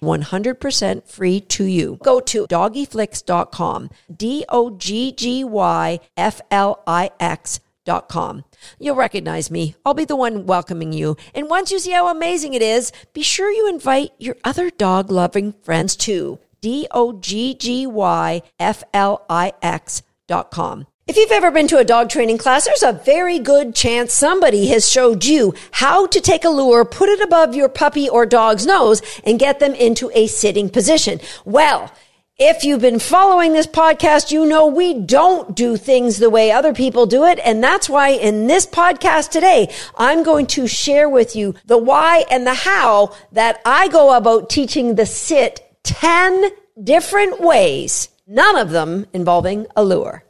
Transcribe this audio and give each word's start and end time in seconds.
100% 0.00 1.06
free 1.06 1.40
to 1.40 1.64
you. 1.64 1.98
Go 2.02 2.20
to 2.20 2.46
doggyflix.com. 2.46 3.90
D 4.14 4.44
O 4.48 4.70
G 4.70 5.12
G 5.12 5.44
Y 5.44 6.00
F 6.16 6.40
L 6.50 6.82
I 6.86 7.10
X.com. 7.20 8.44
You'll 8.78 8.96
recognize 8.96 9.50
me. 9.50 9.74
I'll 9.84 9.94
be 9.94 10.04
the 10.04 10.16
one 10.16 10.46
welcoming 10.46 10.92
you. 10.92 11.16
And 11.34 11.48
once 11.48 11.70
you 11.70 11.78
see 11.78 11.92
how 11.92 12.08
amazing 12.08 12.54
it 12.54 12.62
is, 12.62 12.92
be 13.12 13.22
sure 13.22 13.50
you 13.50 13.68
invite 13.68 14.12
your 14.18 14.36
other 14.44 14.70
dog 14.70 15.10
loving 15.10 15.52
friends 15.62 15.96
too. 15.96 16.38
D 16.60 16.86
O 16.90 17.12
G 17.12 17.54
G 17.54 17.86
Y 17.86 18.42
F 18.58 18.84
L 18.92 19.24
I 19.28 19.52
X.com. 19.62 20.86
If 21.10 21.16
you've 21.16 21.32
ever 21.32 21.50
been 21.50 21.66
to 21.66 21.78
a 21.78 21.84
dog 21.84 22.08
training 22.08 22.38
class, 22.38 22.66
there's 22.66 22.84
a 22.84 22.92
very 22.92 23.40
good 23.40 23.74
chance 23.74 24.14
somebody 24.14 24.68
has 24.68 24.88
showed 24.88 25.24
you 25.24 25.54
how 25.72 26.06
to 26.06 26.20
take 26.20 26.44
a 26.44 26.48
lure, 26.48 26.84
put 26.84 27.08
it 27.08 27.20
above 27.20 27.52
your 27.52 27.68
puppy 27.68 28.08
or 28.08 28.24
dog's 28.24 28.64
nose, 28.64 29.02
and 29.24 29.40
get 29.40 29.58
them 29.58 29.74
into 29.74 30.12
a 30.14 30.28
sitting 30.28 30.68
position. 30.68 31.18
Well, 31.44 31.92
if 32.38 32.62
you've 32.62 32.82
been 32.82 33.00
following 33.00 33.54
this 33.54 33.66
podcast, 33.66 34.30
you 34.30 34.46
know 34.46 34.68
we 34.68 34.94
don't 34.94 35.56
do 35.56 35.76
things 35.76 36.18
the 36.18 36.30
way 36.30 36.52
other 36.52 36.72
people 36.72 37.06
do 37.06 37.24
it. 37.24 37.40
And 37.44 37.60
that's 37.60 37.88
why 37.88 38.10
in 38.10 38.46
this 38.46 38.64
podcast 38.64 39.30
today, 39.30 39.74
I'm 39.96 40.22
going 40.22 40.46
to 40.46 40.68
share 40.68 41.08
with 41.08 41.34
you 41.34 41.56
the 41.66 41.76
why 41.76 42.24
and 42.30 42.46
the 42.46 42.54
how 42.54 43.16
that 43.32 43.60
I 43.66 43.88
go 43.88 44.16
about 44.16 44.48
teaching 44.48 44.94
the 44.94 45.06
sit 45.06 45.76
10 45.82 46.50
different 46.80 47.40
ways, 47.40 48.10
none 48.28 48.56
of 48.56 48.70
them 48.70 49.06
involving 49.12 49.66
a 49.74 49.82
lure. 49.82 50.24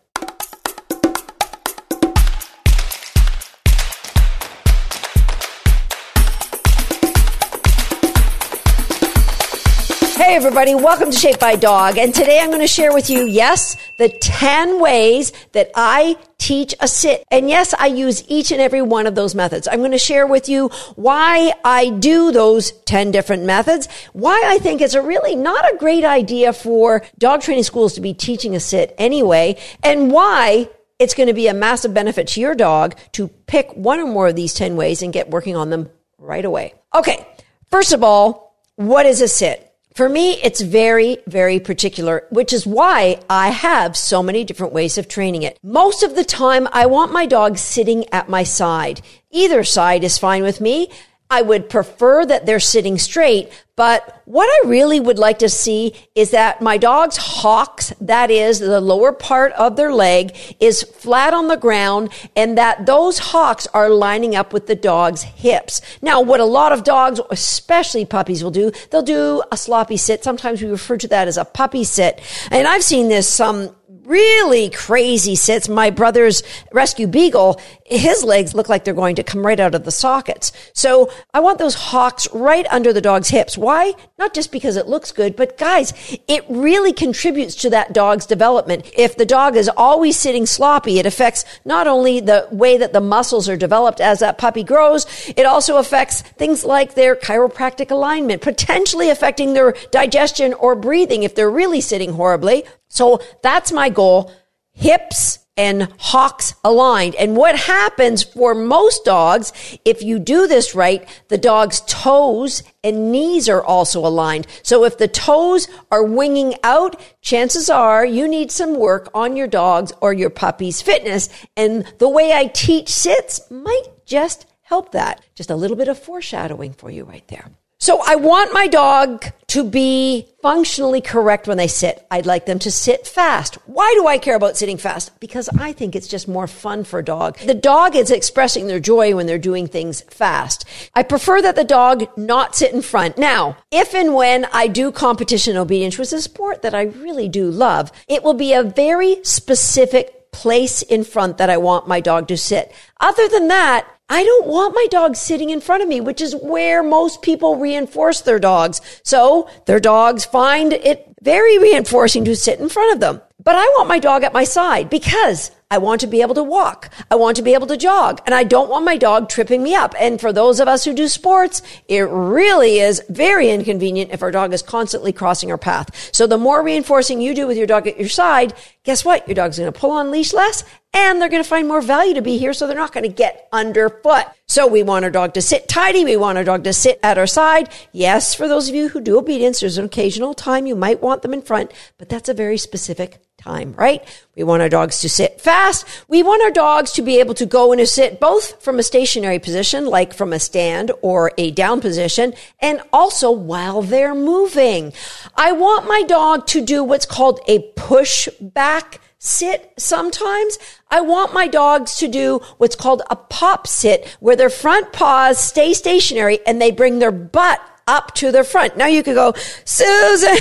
Hey 10.30 10.36
everybody, 10.36 10.76
welcome 10.76 11.10
to 11.10 11.18
Shaped 11.18 11.40
by 11.40 11.56
Dog. 11.56 11.98
And 11.98 12.14
today 12.14 12.38
I'm 12.38 12.50
going 12.50 12.60
to 12.60 12.68
share 12.68 12.94
with 12.94 13.10
you, 13.10 13.26
yes, 13.26 13.76
the 13.96 14.08
10 14.08 14.80
ways 14.80 15.32
that 15.50 15.72
I 15.74 16.16
teach 16.38 16.72
a 16.78 16.86
sit. 16.86 17.24
And 17.32 17.48
yes, 17.48 17.74
I 17.76 17.88
use 17.88 18.22
each 18.28 18.52
and 18.52 18.60
every 18.60 18.80
one 18.80 19.08
of 19.08 19.16
those 19.16 19.34
methods. 19.34 19.66
I'm 19.66 19.80
going 19.80 19.90
to 19.90 19.98
share 19.98 20.28
with 20.28 20.48
you 20.48 20.68
why 20.94 21.52
I 21.64 21.90
do 21.90 22.30
those 22.30 22.70
10 22.70 23.10
different 23.10 23.42
methods, 23.42 23.88
why 24.12 24.40
I 24.46 24.58
think 24.58 24.80
it's 24.80 24.94
a 24.94 25.02
really 25.02 25.34
not 25.34 25.64
a 25.64 25.76
great 25.78 26.04
idea 26.04 26.52
for 26.52 27.02
dog 27.18 27.40
training 27.40 27.64
schools 27.64 27.94
to 27.94 28.00
be 28.00 28.14
teaching 28.14 28.54
a 28.54 28.60
sit 28.60 28.94
anyway, 28.98 29.56
and 29.82 30.12
why 30.12 30.70
it's 31.00 31.14
going 31.14 31.26
to 31.26 31.34
be 31.34 31.48
a 31.48 31.54
massive 31.54 31.92
benefit 31.92 32.28
to 32.28 32.40
your 32.40 32.54
dog 32.54 32.94
to 33.14 33.26
pick 33.26 33.72
one 33.72 33.98
or 33.98 34.06
more 34.06 34.28
of 34.28 34.36
these 34.36 34.54
10 34.54 34.76
ways 34.76 35.02
and 35.02 35.12
get 35.12 35.28
working 35.28 35.56
on 35.56 35.70
them 35.70 35.90
right 36.18 36.44
away. 36.44 36.74
Okay. 36.94 37.26
First 37.68 37.92
of 37.92 38.04
all, 38.04 38.62
what 38.76 39.06
is 39.06 39.22
a 39.22 39.26
sit? 39.26 39.66
For 39.94 40.08
me, 40.08 40.40
it's 40.42 40.60
very, 40.60 41.18
very 41.26 41.58
particular, 41.58 42.24
which 42.30 42.52
is 42.52 42.64
why 42.66 43.20
I 43.28 43.48
have 43.50 43.96
so 43.96 44.22
many 44.22 44.44
different 44.44 44.72
ways 44.72 44.96
of 44.98 45.08
training 45.08 45.42
it. 45.42 45.58
Most 45.64 46.04
of 46.04 46.14
the 46.14 46.24
time, 46.24 46.68
I 46.72 46.86
want 46.86 47.12
my 47.12 47.26
dog 47.26 47.58
sitting 47.58 48.08
at 48.12 48.28
my 48.28 48.44
side. 48.44 49.02
Either 49.32 49.64
side 49.64 50.04
is 50.04 50.16
fine 50.16 50.44
with 50.44 50.60
me. 50.60 50.90
I 51.30 51.42
would 51.42 51.70
prefer 51.70 52.26
that 52.26 52.44
they're 52.44 52.58
sitting 52.58 52.98
straight, 52.98 53.52
but 53.76 54.20
what 54.24 54.46
I 54.46 54.68
really 54.68 54.98
would 54.98 55.18
like 55.18 55.38
to 55.38 55.48
see 55.48 55.94
is 56.14 56.32
that 56.32 56.60
my 56.60 56.76
dog's 56.76 57.16
hocks, 57.16 57.94
that 58.00 58.30
is 58.30 58.58
the 58.58 58.80
lower 58.80 59.12
part 59.12 59.52
of 59.52 59.76
their 59.76 59.92
leg, 59.92 60.36
is 60.58 60.82
flat 60.82 61.32
on 61.32 61.46
the 61.46 61.56
ground 61.56 62.10
and 62.34 62.58
that 62.58 62.84
those 62.84 63.18
hocks 63.18 63.68
are 63.72 63.88
lining 63.88 64.34
up 64.34 64.52
with 64.52 64.66
the 64.66 64.74
dog's 64.74 65.22
hips. 65.22 65.80
Now, 66.02 66.20
what 66.20 66.40
a 66.40 66.44
lot 66.44 66.72
of 66.72 66.84
dogs, 66.84 67.20
especially 67.30 68.04
puppies, 68.04 68.42
will 68.42 68.50
do, 68.50 68.72
they'll 68.90 69.00
do 69.00 69.42
a 69.52 69.56
sloppy 69.56 69.96
sit. 69.96 70.24
Sometimes 70.24 70.60
we 70.60 70.68
refer 70.68 70.96
to 70.98 71.08
that 71.08 71.28
as 71.28 71.38
a 71.38 71.44
puppy 71.44 71.84
sit. 71.84 72.20
And 72.50 72.66
I've 72.66 72.84
seen 72.84 73.08
this, 73.08 73.40
um, 73.40 73.74
really 74.10 74.68
crazy 74.70 75.36
sits. 75.36 75.68
My 75.68 75.90
brother's 75.90 76.42
rescue 76.72 77.06
beagle, 77.06 77.60
his 77.84 78.24
legs 78.24 78.54
look 78.54 78.68
like 78.68 78.84
they're 78.84 78.92
going 78.92 79.14
to 79.16 79.22
come 79.22 79.46
right 79.46 79.60
out 79.60 79.74
of 79.74 79.84
the 79.84 79.92
sockets. 79.92 80.50
So 80.72 81.12
I 81.32 81.38
want 81.38 81.58
those 81.58 81.74
hocks 81.74 82.26
right 82.32 82.66
under 82.70 82.92
the 82.92 83.00
dog's 83.00 83.28
hips. 83.28 83.56
Why? 83.56 83.94
Not 84.18 84.34
just 84.34 84.50
because 84.50 84.76
it 84.76 84.88
looks 84.88 85.12
good, 85.12 85.36
but 85.36 85.56
guys, 85.56 85.92
it 86.26 86.44
really 86.48 86.92
contributes 86.92 87.54
to 87.56 87.70
that 87.70 87.92
dog's 87.92 88.26
development. 88.26 88.90
If 88.96 89.16
the 89.16 89.24
dog 89.24 89.54
is 89.56 89.70
always 89.76 90.18
sitting 90.18 90.44
sloppy, 90.44 90.98
it 90.98 91.06
affects 91.06 91.44
not 91.64 91.86
only 91.86 92.18
the 92.18 92.48
way 92.50 92.78
that 92.78 92.92
the 92.92 93.00
muscles 93.00 93.48
are 93.48 93.56
developed 93.56 94.00
as 94.00 94.18
that 94.18 94.38
puppy 94.38 94.64
grows, 94.64 95.06
it 95.36 95.46
also 95.46 95.76
affects 95.76 96.22
things 96.22 96.64
like 96.64 96.94
their 96.94 97.14
chiropractic 97.14 97.92
alignment, 97.92 98.42
potentially 98.42 99.08
affecting 99.08 99.54
their 99.54 99.72
digestion 99.92 100.52
or 100.54 100.74
breathing 100.74 101.22
if 101.22 101.36
they're 101.36 101.48
really 101.48 101.80
sitting 101.80 102.14
horribly. 102.14 102.64
So 102.90 103.22
that's 103.42 103.72
my 103.72 103.88
goal. 103.88 104.30
Hips 104.72 105.38
and 105.56 105.92
hocks 105.98 106.54
aligned. 106.64 107.14
And 107.16 107.36
what 107.36 107.54
happens 107.54 108.22
for 108.22 108.54
most 108.54 109.04
dogs, 109.04 109.52
if 109.84 110.02
you 110.02 110.18
do 110.18 110.46
this 110.46 110.74
right, 110.74 111.06
the 111.28 111.36
dog's 111.36 111.82
toes 111.82 112.62
and 112.82 113.12
knees 113.12 113.46
are 113.48 113.62
also 113.62 114.06
aligned. 114.06 114.46
So 114.62 114.84
if 114.84 114.96
the 114.96 115.08
toes 115.08 115.68
are 115.90 116.02
winging 116.02 116.54
out, 116.64 116.98
chances 117.20 117.68
are 117.68 118.06
you 118.06 118.26
need 118.26 118.50
some 118.50 118.78
work 118.78 119.10
on 119.12 119.36
your 119.36 119.48
dog's 119.48 119.92
or 120.00 120.14
your 120.14 120.30
puppy's 120.30 120.80
fitness. 120.80 121.28
And 121.56 121.84
the 121.98 122.08
way 122.08 122.32
I 122.32 122.46
teach 122.46 122.88
sits 122.88 123.50
might 123.50 124.06
just 124.06 124.46
help 124.62 124.92
that. 124.92 125.22
Just 125.34 125.50
a 125.50 125.56
little 125.56 125.76
bit 125.76 125.88
of 125.88 125.98
foreshadowing 125.98 126.72
for 126.72 126.90
you 126.90 127.04
right 127.04 127.26
there. 127.28 127.50
So 127.82 128.02
I 128.06 128.16
want 128.16 128.52
my 128.52 128.66
dog 128.66 129.24
to 129.48 129.64
be 129.64 130.28
functionally 130.42 131.00
correct 131.00 131.48
when 131.48 131.56
they 131.56 131.66
sit. 131.66 132.06
I'd 132.10 132.26
like 132.26 132.44
them 132.44 132.58
to 132.58 132.70
sit 132.70 133.06
fast. 133.06 133.54
Why 133.64 133.90
do 133.96 134.06
I 134.06 134.18
care 134.18 134.36
about 134.36 134.58
sitting 134.58 134.76
fast? 134.76 135.18
Because 135.18 135.48
I 135.58 135.72
think 135.72 135.96
it's 135.96 136.06
just 136.06 136.28
more 136.28 136.46
fun 136.46 136.84
for 136.84 136.98
a 136.98 137.04
dog. 137.04 137.38
The 137.38 137.54
dog 137.54 137.96
is 137.96 138.10
expressing 138.10 138.66
their 138.66 138.80
joy 138.80 139.16
when 139.16 139.26
they're 139.26 139.38
doing 139.38 139.66
things 139.66 140.02
fast. 140.02 140.66
I 140.94 141.02
prefer 141.02 141.40
that 141.40 141.56
the 141.56 141.64
dog 141.64 142.06
not 142.18 142.54
sit 142.54 142.74
in 142.74 142.82
front. 142.82 143.16
Now, 143.16 143.56
if 143.70 143.94
and 143.94 144.14
when 144.14 144.44
I 144.52 144.66
do 144.66 144.92
competition 144.92 145.56
obedience, 145.56 145.96
which 145.96 146.08
is 146.08 146.12
a 146.12 146.22
sport 146.22 146.60
that 146.60 146.74
I 146.74 146.82
really 146.82 147.30
do 147.30 147.50
love, 147.50 147.90
it 148.08 148.22
will 148.22 148.34
be 148.34 148.52
a 148.52 148.62
very 148.62 149.24
specific 149.24 150.30
place 150.32 150.82
in 150.82 151.02
front 151.02 151.38
that 151.38 151.50
I 151.50 151.56
want 151.56 151.88
my 151.88 152.00
dog 152.00 152.28
to 152.28 152.36
sit. 152.36 152.72
Other 153.00 153.26
than 153.26 153.48
that, 153.48 153.88
I 154.12 154.24
don't 154.24 154.48
want 154.48 154.74
my 154.74 154.88
dog 154.90 155.14
sitting 155.14 155.50
in 155.50 155.60
front 155.60 155.84
of 155.84 155.88
me, 155.88 156.00
which 156.00 156.20
is 156.20 156.34
where 156.34 156.82
most 156.82 157.22
people 157.22 157.56
reinforce 157.56 158.20
their 158.20 158.40
dogs. 158.40 158.80
So 159.04 159.48
their 159.66 159.78
dogs 159.78 160.24
find 160.24 160.72
it 160.72 161.06
very 161.22 161.58
reinforcing 161.58 162.24
to 162.24 162.34
sit 162.34 162.58
in 162.58 162.68
front 162.68 162.92
of 162.92 162.98
them. 162.98 163.22
But 163.42 163.54
I 163.54 163.64
want 163.76 163.88
my 163.88 164.00
dog 164.00 164.24
at 164.24 164.34
my 164.34 164.42
side 164.42 164.90
because 164.90 165.52
I 165.72 165.78
want 165.78 166.00
to 166.00 166.08
be 166.08 166.20
able 166.20 166.34
to 166.34 166.42
walk. 166.42 166.90
I 167.12 167.14
want 167.14 167.36
to 167.36 167.42
be 167.42 167.54
able 167.54 167.68
to 167.68 167.76
jog 167.76 168.20
and 168.26 168.34
I 168.34 168.42
don't 168.42 168.68
want 168.68 168.84
my 168.84 168.96
dog 168.96 169.28
tripping 169.28 169.62
me 169.62 169.74
up. 169.76 169.94
And 170.00 170.20
for 170.20 170.32
those 170.32 170.58
of 170.58 170.66
us 170.66 170.84
who 170.84 170.92
do 170.92 171.06
sports, 171.06 171.62
it 171.86 172.08
really 172.10 172.80
is 172.80 173.00
very 173.08 173.50
inconvenient 173.50 174.10
if 174.10 174.20
our 174.22 174.32
dog 174.32 174.52
is 174.52 174.62
constantly 174.62 175.12
crossing 175.12 175.50
our 175.50 175.58
path. 175.58 176.10
So 176.12 176.26
the 176.26 176.38
more 176.38 176.64
reinforcing 176.64 177.20
you 177.20 177.36
do 177.36 177.46
with 177.46 177.56
your 177.56 177.68
dog 177.68 177.86
at 177.86 178.00
your 178.00 178.08
side, 178.08 178.52
guess 178.82 179.04
what? 179.04 179.28
Your 179.28 179.36
dog's 179.36 179.58
going 179.58 179.72
to 179.72 179.78
pull 179.78 179.92
on 179.92 180.10
leash 180.10 180.32
less 180.32 180.64
and 180.92 181.20
they're 181.20 181.28
going 181.28 181.42
to 181.42 181.48
find 181.48 181.68
more 181.68 181.80
value 181.80 182.14
to 182.14 182.22
be 182.22 182.36
here. 182.36 182.52
So 182.52 182.66
they're 182.66 182.76
not 182.76 182.92
going 182.92 183.04
to 183.04 183.08
get 183.08 183.48
underfoot. 183.52 184.24
So 184.48 184.66
we 184.66 184.82
want 184.82 185.04
our 185.04 185.10
dog 185.10 185.34
to 185.34 185.42
sit 185.42 185.68
tidy. 185.68 186.04
We 186.04 186.16
want 186.16 186.36
our 186.36 186.42
dog 186.42 186.64
to 186.64 186.72
sit 186.72 186.98
at 187.04 187.16
our 187.16 187.28
side. 187.28 187.68
Yes, 187.92 188.34
for 188.34 188.48
those 188.48 188.68
of 188.68 188.74
you 188.74 188.88
who 188.88 189.00
do 189.00 189.18
obedience, 189.18 189.60
there's 189.60 189.78
an 189.78 189.84
occasional 189.84 190.34
time 190.34 190.66
you 190.66 190.74
might 190.74 191.00
want 191.00 191.22
them 191.22 191.32
in 191.32 191.42
front, 191.42 191.70
but 191.96 192.08
that's 192.08 192.28
a 192.28 192.34
very 192.34 192.58
specific 192.58 193.20
time, 193.40 193.74
right? 193.76 194.04
We 194.36 194.44
want 194.44 194.62
our 194.62 194.68
dogs 194.68 195.00
to 195.00 195.08
sit 195.08 195.40
fast. 195.40 195.86
We 196.08 196.22
want 196.22 196.42
our 196.42 196.50
dogs 196.50 196.92
to 196.92 197.02
be 197.02 197.18
able 197.20 197.34
to 197.34 197.46
go 197.46 197.72
in 197.72 197.80
a 197.80 197.86
sit 197.86 198.20
both 198.20 198.62
from 198.62 198.78
a 198.78 198.82
stationary 198.82 199.38
position, 199.38 199.86
like 199.86 200.14
from 200.14 200.32
a 200.32 200.38
stand 200.38 200.92
or 201.02 201.32
a 201.38 201.50
down 201.50 201.80
position, 201.80 202.34
and 202.60 202.82
also 202.92 203.30
while 203.30 203.82
they're 203.82 204.14
moving. 204.14 204.92
I 205.34 205.52
want 205.52 205.88
my 205.88 206.02
dog 206.02 206.46
to 206.48 206.64
do 206.64 206.84
what's 206.84 207.06
called 207.06 207.40
a 207.48 207.60
push 207.76 208.28
back 208.40 209.00
sit 209.18 209.72
sometimes. 209.76 210.58
I 210.90 211.02
want 211.02 211.34
my 211.34 211.46
dogs 211.46 211.96
to 211.96 212.08
do 212.08 212.40
what's 212.56 212.74
called 212.74 213.02
a 213.10 213.16
pop 213.16 213.66
sit, 213.66 214.16
where 214.20 214.36
their 214.36 214.50
front 214.50 214.92
paws 214.92 215.38
stay 215.38 215.74
stationary 215.74 216.40
and 216.46 216.60
they 216.60 216.70
bring 216.70 216.98
their 216.98 217.12
butt 217.12 217.60
up 217.90 218.14
to 218.14 218.30
the 218.30 218.44
front. 218.44 218.76
Now 218.76 218.86
you 218.86 219.02
could 219.02 219.16
go, 219.16 219.34
Susan, 219.64 220.28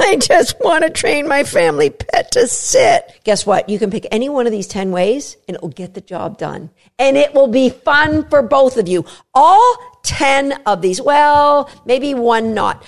I 0.00 0.18
just 0.20 0.60
want 0.60 0.84
to 0.84 0.90
train 0.90 1.26
my 1.26 1.42
family 1.42 1.88
pet 1.88 2.30
to 2.32 2.46
sit. 2.46 3.20
Guess 3.24 3.46
what? 3.46 3.70
You 3.70 3.78
can 3.78 3.90
pick 3.90 4.06
any 4.10 4.28
one 4.28 4.46
of 4.46 4.52
these 4.52 4.66
10 4.66 4.92
ways 4.92 5.38
and 5.48 5.54
it 5.54 5.62
will 5.62 5.70
get 5.70 5.94
the 5.94 6.02
job 6.02 6.36
done. 6.36 6.70
And 6.98 7.16
it 7.16 7.32
will 7.32 7.48
be 7.48 7.70
fun 7.70 8.28
for 8.28 8.42
both 8.42 8.76
of 8.76 8.88
you. 8.88 9.06
All 9.32 9.76
10 10.02 10.52
of 10.66 10.82
these, 10.82 11.00
well, 11.00 11.70
maybe 11.86 12.12
one 12.12 12.52
not. 12.52 12.84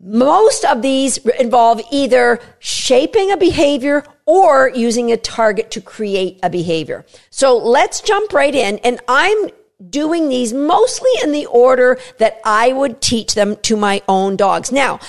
Most 0.00 0.64
of 0.64 0.82
these 0.82 1.18
involve 1.18 1.80
either 1.92 2.40
shaping 2.58 3.30
a 3.30 3.36
behavior 3.36 4.04
or 4.26 4.70
using 4.74 5.12
a 5.12 5.16
target 5.16 5.70
to 5.70 5.80
create 5.80 6.40
a 6.42 6.50
behavior. 6.50 7.06
So 7.30 7.56
let's 7.56 8.00
jump 8.00 8.32
right 8.32 8.54
in. 8.54 8.78
And 8.78 9.00
I'm 9.06 9.50
doing 9.90 10.28
these 10.28 10.52
mostly 10.52 11.10
in 11.22 11.32
the 11.32 11.46
order 11.46 11.98
that 12.18 12.40
I 12.44 12.72
would 12.72 13.00
teach 13.00 13.34
them 13.34 13.56
to 13.62 13.76
my 13.76 14.02
own 14.08 14.36
dogs. 14.36 14.70
Now, 14.72 15.00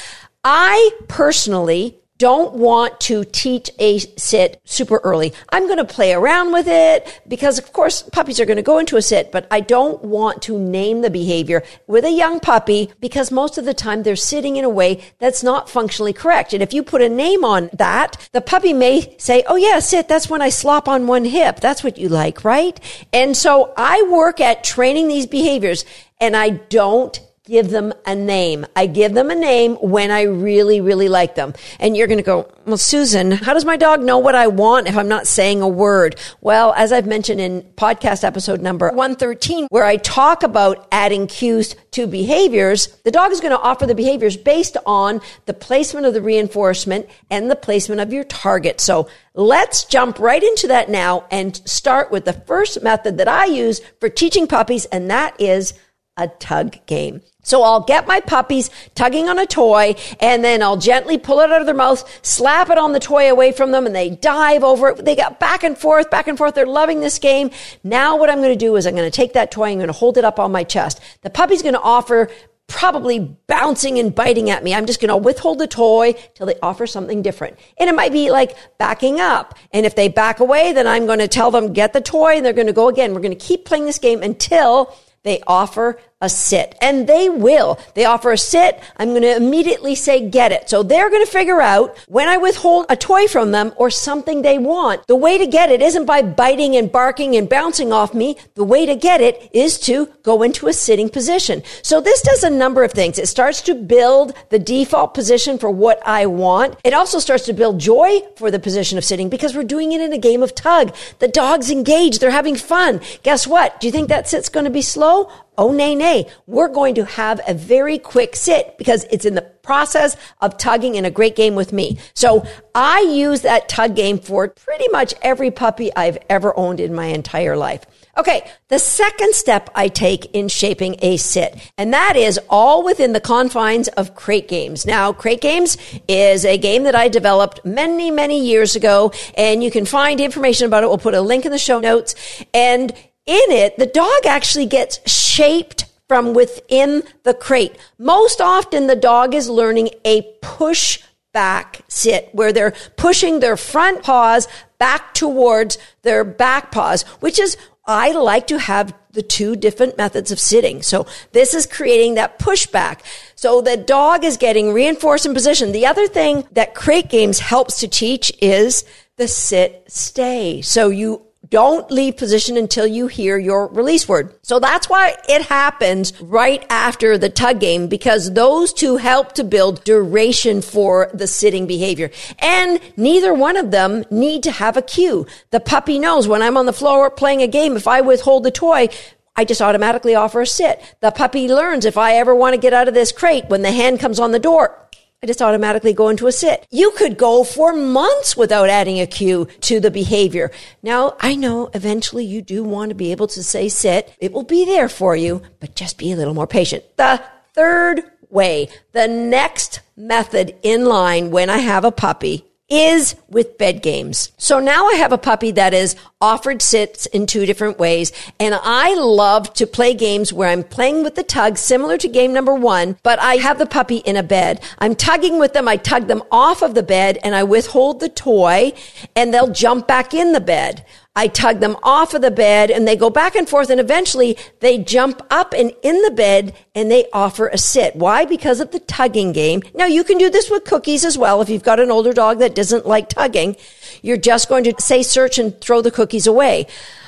I 0.43 0.91
personally 1.07 1.99
don't 2.17 2.53
want 2.53 2.99
to 3.01 3.25
teach 3.25 3.69
a 3.77 3.99
sit 3.99 4.61
super 4.63 4.97
early. 5.03 5.33
I'm 5.49 5.65
going 5.65 5.77
to 5.77 5.85
play 5.85 6.13
around 6.13 6.53
with 6.53 6.67
it 6.67 7.21
because 7.27 7.57
of 7.57 7.73
course 7.73 8.03
puppies 8.03 8.39
are 8.39 8.45
going 8.45 8.55
to 8.57 8.63
go 8.63 8.77
into 8.77 8.95
a 8.95 9.01
sit, 9.01 9.31
but 9.31 9.47
I 9.51 9.59
don't 9.59 10.03
want 10.03 10.41
to 10.43 10.57
name 10.57 11.01
the 11.01 11.09
behavior 11.09 11.63
with 11.87 12.05
a 12.05 12.11
young 12.11 12.39
puppy 12.39 12.91
because 13.01 13.31
most 13.31 13.57
of 13.57 13.65
the 13.65 13.73
time 13.73 14.03
they're 14.03 14.15
sitting 14.15 14.55
in 14.55 14.63
a 14.63 14.69
way 14.69 15.01
that's 15.19 15.43
not 15.43 15.69
functionally 15.69 16.13
correct. 16.13 16.53
And 16.53 16.63
if 16.63 16.73
you 16.73 16.83
put 16.83 17.01
a 17.01 17.09
name 17.09 17.43
on 17.43 17.69
that, 17.73 18.29
the 18.31 18.41
puppy 18.41 18.73
may 18.73 19.15
say, 19.17 19.43
Oh 19.47 19.57
yeah, 19.57 19.79
sit. 19.79 20.07
That's 20.07 20.29
when 20.29 20.41
I 20.41 20.49
slop 20.49 20.87
on 20.87 21.07
one 21.07 21.25
hip. 21.25 21.59
That's 21.59 21.83
what 21.83 21.97
you 21.97 22.07
like, 22.07 22.45
right? 22.45 22.79
And 23.11 23.35
so 23.35 23.73
I 23.75 24.07
work 24.09 24.39
at 24.39 24.63
training 24.63 25.07
these 25.07 25.27
behaviors 25.27 25.83
and 26.19 26.35
I 26.35 26.49
don't 26.49 27.19
give 27.45 27.69
them 27.69 27.93
a 28.05 28.15
name. 28.15 28.65
I 28.75 28.87
give 28.87 29.13
them 29.13 29.29
a 29.29 29.35
name 29.35 29.75
when 29.75 30.09
I 30.09 30.23
really, 30.23 30.81
really 30.81 31.09
like 31.09 31.35
them. 31.35 31.53
And 31.79 31.95
you're 31.95 32.07
going 32.07 32.17
to 32.17 32.23
go, 32.23 32.51
well, 32.65 32.77
Susan, 32.77 33.31
how 33.31 33.53
does 33.53 33.65
my 33.65 33.77
dog 33.77 34.01
know 34.01 34.17
what 34.17 34.33
I 34.33 34.47
want 34.47 34.87
if 34.87 34.97
I'm 34.97 35.07
not 35.07 35.27
saying 35.27 35.61
a 35.61 35.67
word? 35.67 36.19
Well, 36.41 36.73
as 36.75 36.91
I've 36.91 37.05
mentioned 37.05 37.39
in 37.39 37.61
podcast 37.77 38.23
episode 38.23 38.61
number 38.61 38.87
113, 38.89 39.67
where 39.69 39.83
I 39.83 39.97
talk 39.97 40.41
about 40.41 40.87
adding 40.91 41.27
cues 41.27 41.75
to 41.91 42.07
behaviors, 42.07 42.87
the 43.03 43.11
dog 43.11 43.31
is 43.31 43.41
going 43.41 43.55
to 43.55 43.61
offer 43.61 43.85
the 43.85 43.95
behaviors 43.95 44.37
based 44.37 44.75
on 44.85 45.21
the 45.45 45.53
placement 45.53 46.07
of 46.07 46.15
the 46.15 46.21
reinforcement 46.21 47.07
and 47.29 47.49
the 47.51 47.55
placement 47.55 48.01
of 48.01 48.11
your 48.11 48.23
target. 48.23 48.81
So 48.81 49.07
let's 49.35 49.85
jump 49.85 50.17
right 50.17 50.41
into 50.41 50.67
that 50.69 50.89
now 50.89 51.27
and 51.29 51.55
start 51.69 52.11
with 52.11 52.25
the 52.25 52.33
first 52.33 52.81
method 52.81 53.19
that 53.19 53.27
I 53.27 53.45
use 53.45 53.81
for 53.99 54.09
teaching 54.09 54.47
puppies, 54.47 54.85
and 54.85 55.11
that 55.11 55.39
is 55.39 55.75
a 56.17 56.27
tug 56.27 56.77
game. 56.85 57.21
So 57.45 57.61
I'll 57.61 57.81
get 57.81 58.07
my 58.07 58.19
puppies 58.19 58.71
tugging 58.95 59.29
on 59.29 59.37
a 59.37 59.45
toy 59.45 59.95
and 60.19 60.43
then 60.43 60.63
I'll 60.63 60.77
gently 60.77 61.19
pull 61.19 61.39
it 61.41 61.51
out 61.51 61.61
of 61.61 61.67
their 61.67 61.75
mouth, 61.75 62.03
slap 62.25 62.71
it 62.71 62.79
on 62.79 62.91
the 62.91 62.99
toy 62.99 63.29
away 63.29 63.51
from 63.51 63.71
them 63.71 63.85
and 63.85 63.95
they 63.95 64.09
dive 64.09 64.63
over 64.63 64.89
it. 64.89 65.05
They 65.05 65.15
got 65.15 65.39
back 65.39 65.63
and 65.63 65.77
forth, 65.77 66.09
back 66.09 66.27
and 66.27 66.39
forth. 66.39 66.55
They're 66.55 66.65
loving 66.65 67.01
this 67.01 67.19
game. 67.19 67.51
Now 67.83 68.17
what 68.17 68.31
I'm 68.31 68.39
going 68.39 68.49
to 68.49 68.55
do 68.55 68.75
is 68.77 68.87
I'm 68.87 68.95
going 68.95 69.09
to 69.09 69.15
take 69.15 69.33
that 69.33 69.51
toy, 69.51 69.69
I'm 69.69 69.77
going 69.77 69.87
to 69.87 69.93
hold 69.93 70.17
it 70.17 70.25
up 70.25 70.39
on 70.39 70.51
my 70.51 70.63
chest. 70.63 70.99
The 71.21 71.29
puppy's 71.29 71.61
going 71.61 71.75
to 71.75 71.81
offer 71.81 72.29
probably 72.67 73.19
bouncing 73.19 73.99
and 73.99 74.15
biting 74.15 74.49
at 74.49 74.63
me. 74.63 74.73
I'm 74.73 74.87
just 74.87 74.99
going 74.99 75.09
to 75.09 75.17
withhold 75.17 75.59
the 75.59 75.67
toy 75.67 76.13
till 76.33 76.47
they 76.47 76.55
offer 76.63 76.87
something 76.87 77.21
different. 77.21 77.59
And 77.77 77.87
it 77.89 77.95
might 77.95 78.11
be 78.11 78.31
like 78.31 78.57
backing 78.79 79.19
up. 79.19 79.55
And 79.71 79.85
if 79.85 79.95
they 79.95 80.07
back 80.07 80.39
away, 80.39 80.73
then 80.73 80.87
I'm 80.87 81.05
going 81.05 81.19
to 81.19 81.27
tell 81.27 81.51
them, 81.51 81.73
get 81.73 81.93
the 81.93 82.01
toy 82.01 82.37
and 82.37 82.45
they're 82.45 82.53
going 82.53 82.65
to 82.65 82.73
go 82.73 82.89
again. 82.89 83.13
We're 83.13 83.21
going 83.21 83.37
to 83.37 83.45
keep 83.45 83.65
playing 83.65 83.85
this 83.85 83.99
game 83.99 84.23
until 84.23 84.95
they 85.21 85.41
offer 85.47 85.99
a 86.25 86.29
sit 86.29 86.75
and 86.81 87.07
they 87.07 87.29
will. 87.29 87.79
They 87.93 88.03
offer 88.03 88.31
a 88.31 88.37
sit. 88.37 88.81
I'm 88.97 89.09
going 89.09 89.21
to 89.21 89.35
immediately 89.35 89.95
say, 89.95 90.29
get 90.29 90.51
it. 90.51 90.69
So 90.69 90.83
they're 90.83 91.09
going 91.09 91.25
to 91.25 91.31
figure 91.31 91.61
out 91.61 91.97
when 92.07 92.27
I 92.27 92.37
withhold 92.37 92.87
a 92.89 92.97
toy 92.97 93.27
from 93.27 93.51
them 93.51 93.71
or 93.77 93.89
something 93.89 94.41
they 94.41 94.57
want. 94.57 95.07
The 95.07 95.15
way 95.15 95.37
to 95.37 95.47
get 95.47 95.71
it 95.71 95.81
isn't 95.81 96.05
by 96.05 96.21
biting 96.21 96.75
and 96.75 96.91
barking 96.91 97.35
and 97.35 97.47
bouncing 97.47 97.93
off 97.93 98.13
me. 98.13 98.37
The 98.55 98.63
way 98.63 98.85
to 98.85 98.95
get 98.95 99.21
it 99.21 99.49
is 99.53 99.79
to 99.81 100.07
go 100.23 100.43
into 100.43 100.67
a 100.67 100.73
sitting 100.73 101.09
position. 101.09 101.63
So 101.81 102.01
this 102.01 102.21
does 102.21 102.43
a 102.43 102.49
number 102.49 102.83
of 102.83 102.91
things. 102.91 103.17
It 103.17 103.27
starts 103.27 103.61
to 103.63 103.75
build 103.75 104.33
the 104.49 104.59
default 104.59 105.13
position 105.13 105.57
for 105.57 105.69
what 105.69 105.99
I 106.05 106.25
want. 106.25 106.77
It 106.83 106.93
also 106.93 107.19
starts 107.19 107.45
to 107.45 107.53
build 107.53 107.79
joy 107.79 108.19
for 108.35 108.51
the 108.51 108.59
position 108.59 108.97
of 108.97 109.05
sitting 109.05 109.29
because 109.29 109.55
we're 109.55 109.63
doing 109.63 109.91
it 109.91 110.01
in 110.01 110.11
a 110.11 110.17
game 110.17 110.43
of 110.43 110.55
tug. 110.55 110.95
The 111.19 111.27
dog's 111.27 111.69
engaged. 111.69 112.19
They're 112.19 112.31
having 112.31 112.55
fun. 112.55 113.01
Guess 113.23 113.45
what? 113.47 113.79
Do 113.79 113.87
you 113.87 113.91
think 113.91 114.09
that 114.09 114.27
sit's 114.27 114.49
going 114.49 114.65
to 114.65 114.71
be 114.71 114.81
slow? 114.81 115.31
Oh, 115.57 115.71
nay, 115.71 115.95
nay. 115.95 116.29
We're 116.47 116.67
going 116.67 116.95
to 116.95 117.05
have 117.05 117.41
a 117.47 117.53
very 117.53 117.97
quick 117.97 118.35
sit 118.35 118.77
because 118.77 119.05
it's 119.11 119.25
in 119.25 119.35
the 119.35 119.41
process 119.41 120.15
of 120.41 120.57
tugging 120.57 120.95
in 120.95 121.05
a 121.05 121.11
great 121.11 121.35
game 121.35 121.55
with 121.55 121.73
me. 121.73 121.97
So 122.13 122.45
I 122.73 123.01
use 123.01 123.41
that 123.41 123.67
tug 123.67 123.95
game 123.95 124.19
for 124.19 124.49
pretty 124.49 124.87
much 124.89 125.13
every 125.21 125.49
puppy 125.49 125.93
I've 125.95 126.19
ever 126.29 126.57
owned 126.57 126.79
in 126.79 126.93
my 126.93 127.07
entire 127.07 127.57
life. 127.57 127.83
Okay. 128.17 128.49
The 128.69 128.79
second 128.79 129.33
step 129.33 129.69
I 129.75 129.87
take 129.87 130.25
in 130.33 130.47
shaping 130.47 130.95
a 131.01 131.17
sit, 131.17 131.71
and 131.77 131.93
that 131.93 132.15
is 132.15 132.39
all 132.49 132.83
within 132.83 133.13
the 133.13 133.19
confines 133.19 133.87
of 133.89 134.15
crate 134.15 134.47
games. 134.47 134.85
Now, 134.85 135.13
crate 135.13 135.41
games 135.41 135.77
is 136.07 136.45
a 136.45 136.57
game 136.57 136.83
that 136.83 136.95
I 136.95 137.07
developed 137.07 137.65
many, 137.65 138.11
many 138.11 138.43
years 138.43 138.75
ago, 138.75 139.11
and 139.35 139.63
you 139.63 139.71
can 139.71 139.85
find 139.85 140.19
information 140.19 140.65
about 140.67 140.83
it. 140.83 140.87
We'll 140.87 140.97
put 140.97 141.13
a 141.13 141.21
link 141.21 141.45
in 141.45 141.51
the 141.51 141.57
show 141.57 141.79
notes. 141.79 142.15
And 142.53 142.91
in 142.91 143.51
it, 143.51 143.77
the 143.77 143.87
dog 143.87 144.25
actually 144.25 144.67
gets 144.67 144.99
shaped 145.35 145.85
from 146.07 146.33
within 146.33 147.03
the 147.23 147.33
crate. 147.33 147.75
Most 147.97 148.39
often, 148.39 148.87
the 148.87 148.95
dog 148.95 149.33
is 149.33 149.49
learning 149.49 149.89
a 150.05 150.21
push 150.41 151.01
back 151.33 151.81
sit 151.89 152.29
where 152.31 152.53
they're 152.53 152.73
pushing 152.95 153.39
their 153.39 153.57
front 153.57 154.03
paws 154.03 154.47
back 154.77 155.13
towards 155.13 155.77
their 156.03 156.23
back 156.23 156.71
paws, 156.71 157.01
which 157.19 157.37
is 157.39 157.57
I 157.85 158.11
like 158.11 158.47
to 158.47 158.59
have 158.59 158.93
the 159.11 159.21
two 159.21 159.55
different 159.55 159.97
methods 159.97 160.31
of 160.31 160.39
sitting. 160.39 160.81
So 160.81 161.05
this 161.33 161.53
is 161.53 161.65
creating 161.65 162.15
that 162.15 162.39
pushback. 162.39 162.99
So 163.35 163.61
the 163.61 163.77
dog 163.77 164.23
is 164.23 164.37
getting 164.37 164.73
reinforced 164.73 165.25
in 165.25 165.33
position. 165.33 165.71
The 165.71 165.85
other 165.85 166.07
thing 166.07 166.47
that 166.51 166.75
crate 166.75 167.09
games 167.09 167.39
helps 167.39 167.79
to 167.79 167.87
teach 167.87 168.31
is 168.41 168.85
the 169.17 169.27
sit 169.27 169.83
stay. 169.87 170.61
So 170.61 170.89
you 170.89 171.21
don't 171.49 171.89
leave 171.91 172.17
position 172.17 172.57
until 172.57 172.87
you 172.87 173.07
hear 173.07 173.37
your 173.37 173.67
release 173.67 174.07
word. 174.07 174.35
So 174.41 174.59
that's 174.59 174.89
why 174.89 175.15
it 175.27 175.43
happens 175.43 176.19
right 176.21 176.65
after 176.69 177.17
the 177.17 177.29
tug 177.29 177.59
game 177.59 177.87
because 177.87 178.33
those 178.33 178.73
two 178.73 178.97
help 178.97 179.33
to 179.33 179.43
build 179.43 179.83
duration 179.83 180.61
for 180.61 181.09
the 181.13 181.27
sitting 181.27 181.67
behavior. 181.67 182.11
And 182.39 182.79
neither 182.97 183.33
one 183.33 183.57
of 183.57 183.71
them 183.71 184.05
need 184.09 184.43
to 184.43 184.51
have 184.51 184.77
a 184.77 184.81
cue. 184.81 185.25
The 185.51 185.59
puppy 185.59 185.99
knows 185.99 186.27
when 186.27 186.41
I'm 186.41 186.57
on 186.57 186.65
the 186.65 186.73
floor 186.73 187.09
playing 187.09 187.41
a 187.41 187.47
game, 187.47 187.75
if 187.75 187.87
I 187.87 188.01
withhold 188.01 188.43
the 188.43 188.51
toy, 188.51 188.89
I 189.37 189.43
just 189.43 189.61
automatically 189.61 190.15
offer 190.15 190.41
a 190.41 190.47
sit. 190.47 190.81
The 191.01 191.11
puppy 191.11 191.49
learns 191.49 191.85
if 191.85 191.97
I 191.97 192.15
ever 192.15 192.33
want 192.33 192.53
to 192.53 192.61
get 192.61 192.73
out 192.73 192.87
of 192.87 192.93
this 192.93 193.11
crate 193.11 193.45
when 193.49 193.63
the 193.63 193.71
hand 193.71 193.99
comes 193.99 194.19
on 194.19 194.31
the 194.31 194.39
door, 194.39 194.84
I 195.23 195.27
just 195.27 195.41
automatically 195.41 195.93
go 195.93 196.09
into 196.09 196.27
a 196.27 196.31
sit. 196.31 196.67
You 196.69 196.91
could 196.91 197.17
go 197.17 197.43
for 197.43 197.73
months 197.73 198.37
without 198.37 198.69
adding 198.69 198.99
a 198.99 199.07
cue 199.07 199.47
to 199.61 199.79
the 199.79 199.89
behavior. 199.89 200.51
Now, 200.83 201.15
I 201.19 201.35
know 201.35 201.71
eventually 201.73 202.25
you 202.25 202.41
do 202.41 202.63
want 202.63 202.89
to 202.89 202.95
be 202.95 203.11
able 203.11 203.27
to 203.27 203.43
say 203.43 203.69
sit. 203.69 204.13
It 204.19 204.31
will 204.31 204.43
be 204.43 204.65
there 204.65 204.89
for 204.89 205.15
you, 205.15 205.41
but 205.59 205.75
just 205.75 205.97
be 205.97 206.11
a 206.11 206.15
little 206.15 206.33
more 206.33 206.47
patient. 206.47 206.83
The 206.97 207.23
third 207.53 208.03
way, 208.29 208.69
the 208.91 209.07
next 209.07 209.79
method 209.95 210.55
in 210.61 210.85
line 210.85 211.31
when 211.31 211.49
I 211.49 211.57
have 211.57 211.85
a 211.85 211.91
puppy 211.91 212.45
is 212.69 213.15
with 213.29 213.57
bed 213.57 213.81
games. 213.83 214.31
So 214.37 214.59
now 214.59 214.87
I 214.87 214.95
have 214.95 215.11
a 215.11 215.17
puppy 215.17 215.51
that 215.51 215.73
is 215.73 215.95
offered 216.19 216.61
sits 216.61 217.05
in 217.05 217.27
two 217.27 217.45
different 217.45 217.77
ways. 217.77 218.11
And 218.39 218.55
I 218.59 218.95
love 218.95 219.53
to 219.53 219.67
play 219.67 219.93
games 219.93 220.33
where 220.33 220.49
I'm 220.49 220.63
playing 220.63 221.03
with 221.03 221.15
the 221.15 221.23
tug, 221.23 221.57
similar 221.57 221.97
to 221.97 222.07
game 222.07 222.33
number 222.33 222.55
one, 222.55 222.97
but 223.03 223.19
I 223.19 223.35
have 223.35 223.59
the 223.59 223.67
puppy 223.67 223.97
in 223.97 224.17
a 224.17 224.23
bed. 224.23 224.63
I'm 224.79 224.95
tugging 224.95 225.39
with 225.39 225.53
them. 225.53 225.67
I 225.67 225.77
tug 225.77 226.07
them 226.07 226.23
off 226.31 226.63
of 226.63 226.73
the 226.73 226.83
bed 226.83 227.19
and 227.23 227.35
I 227.35 227.43
withhold 227.43 227.99
the 227.99 228.09
toy 228.09 228.73
and 229.15 229.33
they'll 229.33 229.51
jump 229.51 229.87
back 229.87 230.13
in 230.13 230.31
the 230.31 230.41
bed. 230.41 230.85
I 231.17 231.27
tug 231.27 231.61
them 231.61 231.77
off 231.81 232.13
of 232.13 232.21
the 232.21 232.31
bed 232.31 232.69
and 232.69 232.85
they 232.85 232.97
go 232.97 233.09
back 233.09 233.35
and 233.35 233.47
forth 233.47 233.69
and 233.69 233.79
eventually 233.79 234.37
they 234.59 234.77
jump 234.77 235.21
up 235.31 235.53
and 235.53 235.71
in 235.81 236.01
the 236.01 236.11
bed 236.11 236.53
and 236.73 236.91
they 236.91 237.05
offer 237.13 237.47
a 237.47 237.57
sit. 237.57 237.95
Why? 237.95 238.25
Because 238.25 238.59
of 238.59 238.71
the 238.71 238.81
tugging 238.81 239.31
game. 239.31 239.61
Now 239.73 239.85
you 239.85 240.03
can 240.03 240.17
do 240.17 240.29
this 240.29 240.49
with 240.49 240.65
cookies 240.65 241.05
as 241.05 241.17
well. 241.17 241.41
If 241.41 241.49
you've 241.49 241.63
got 241.63 241.79
an 241.79 241.89
older 241.89 242.11
dog 242.11 242.39
that 242.39 242.53
doesn't 242.53 242.85
like 242.85 243.07
tugging, 243.07 243.55
you're 244.01 244.17
just 244.17 244.49
going 244.49 244.65
to 244.65 244.73
say 244.79 245.03
search 245.03 245.37
and 245.37 245.59
throw 245.61 245.81
the 245.81 245.91
cookies 245.91 246.27
away. 246.27 246.67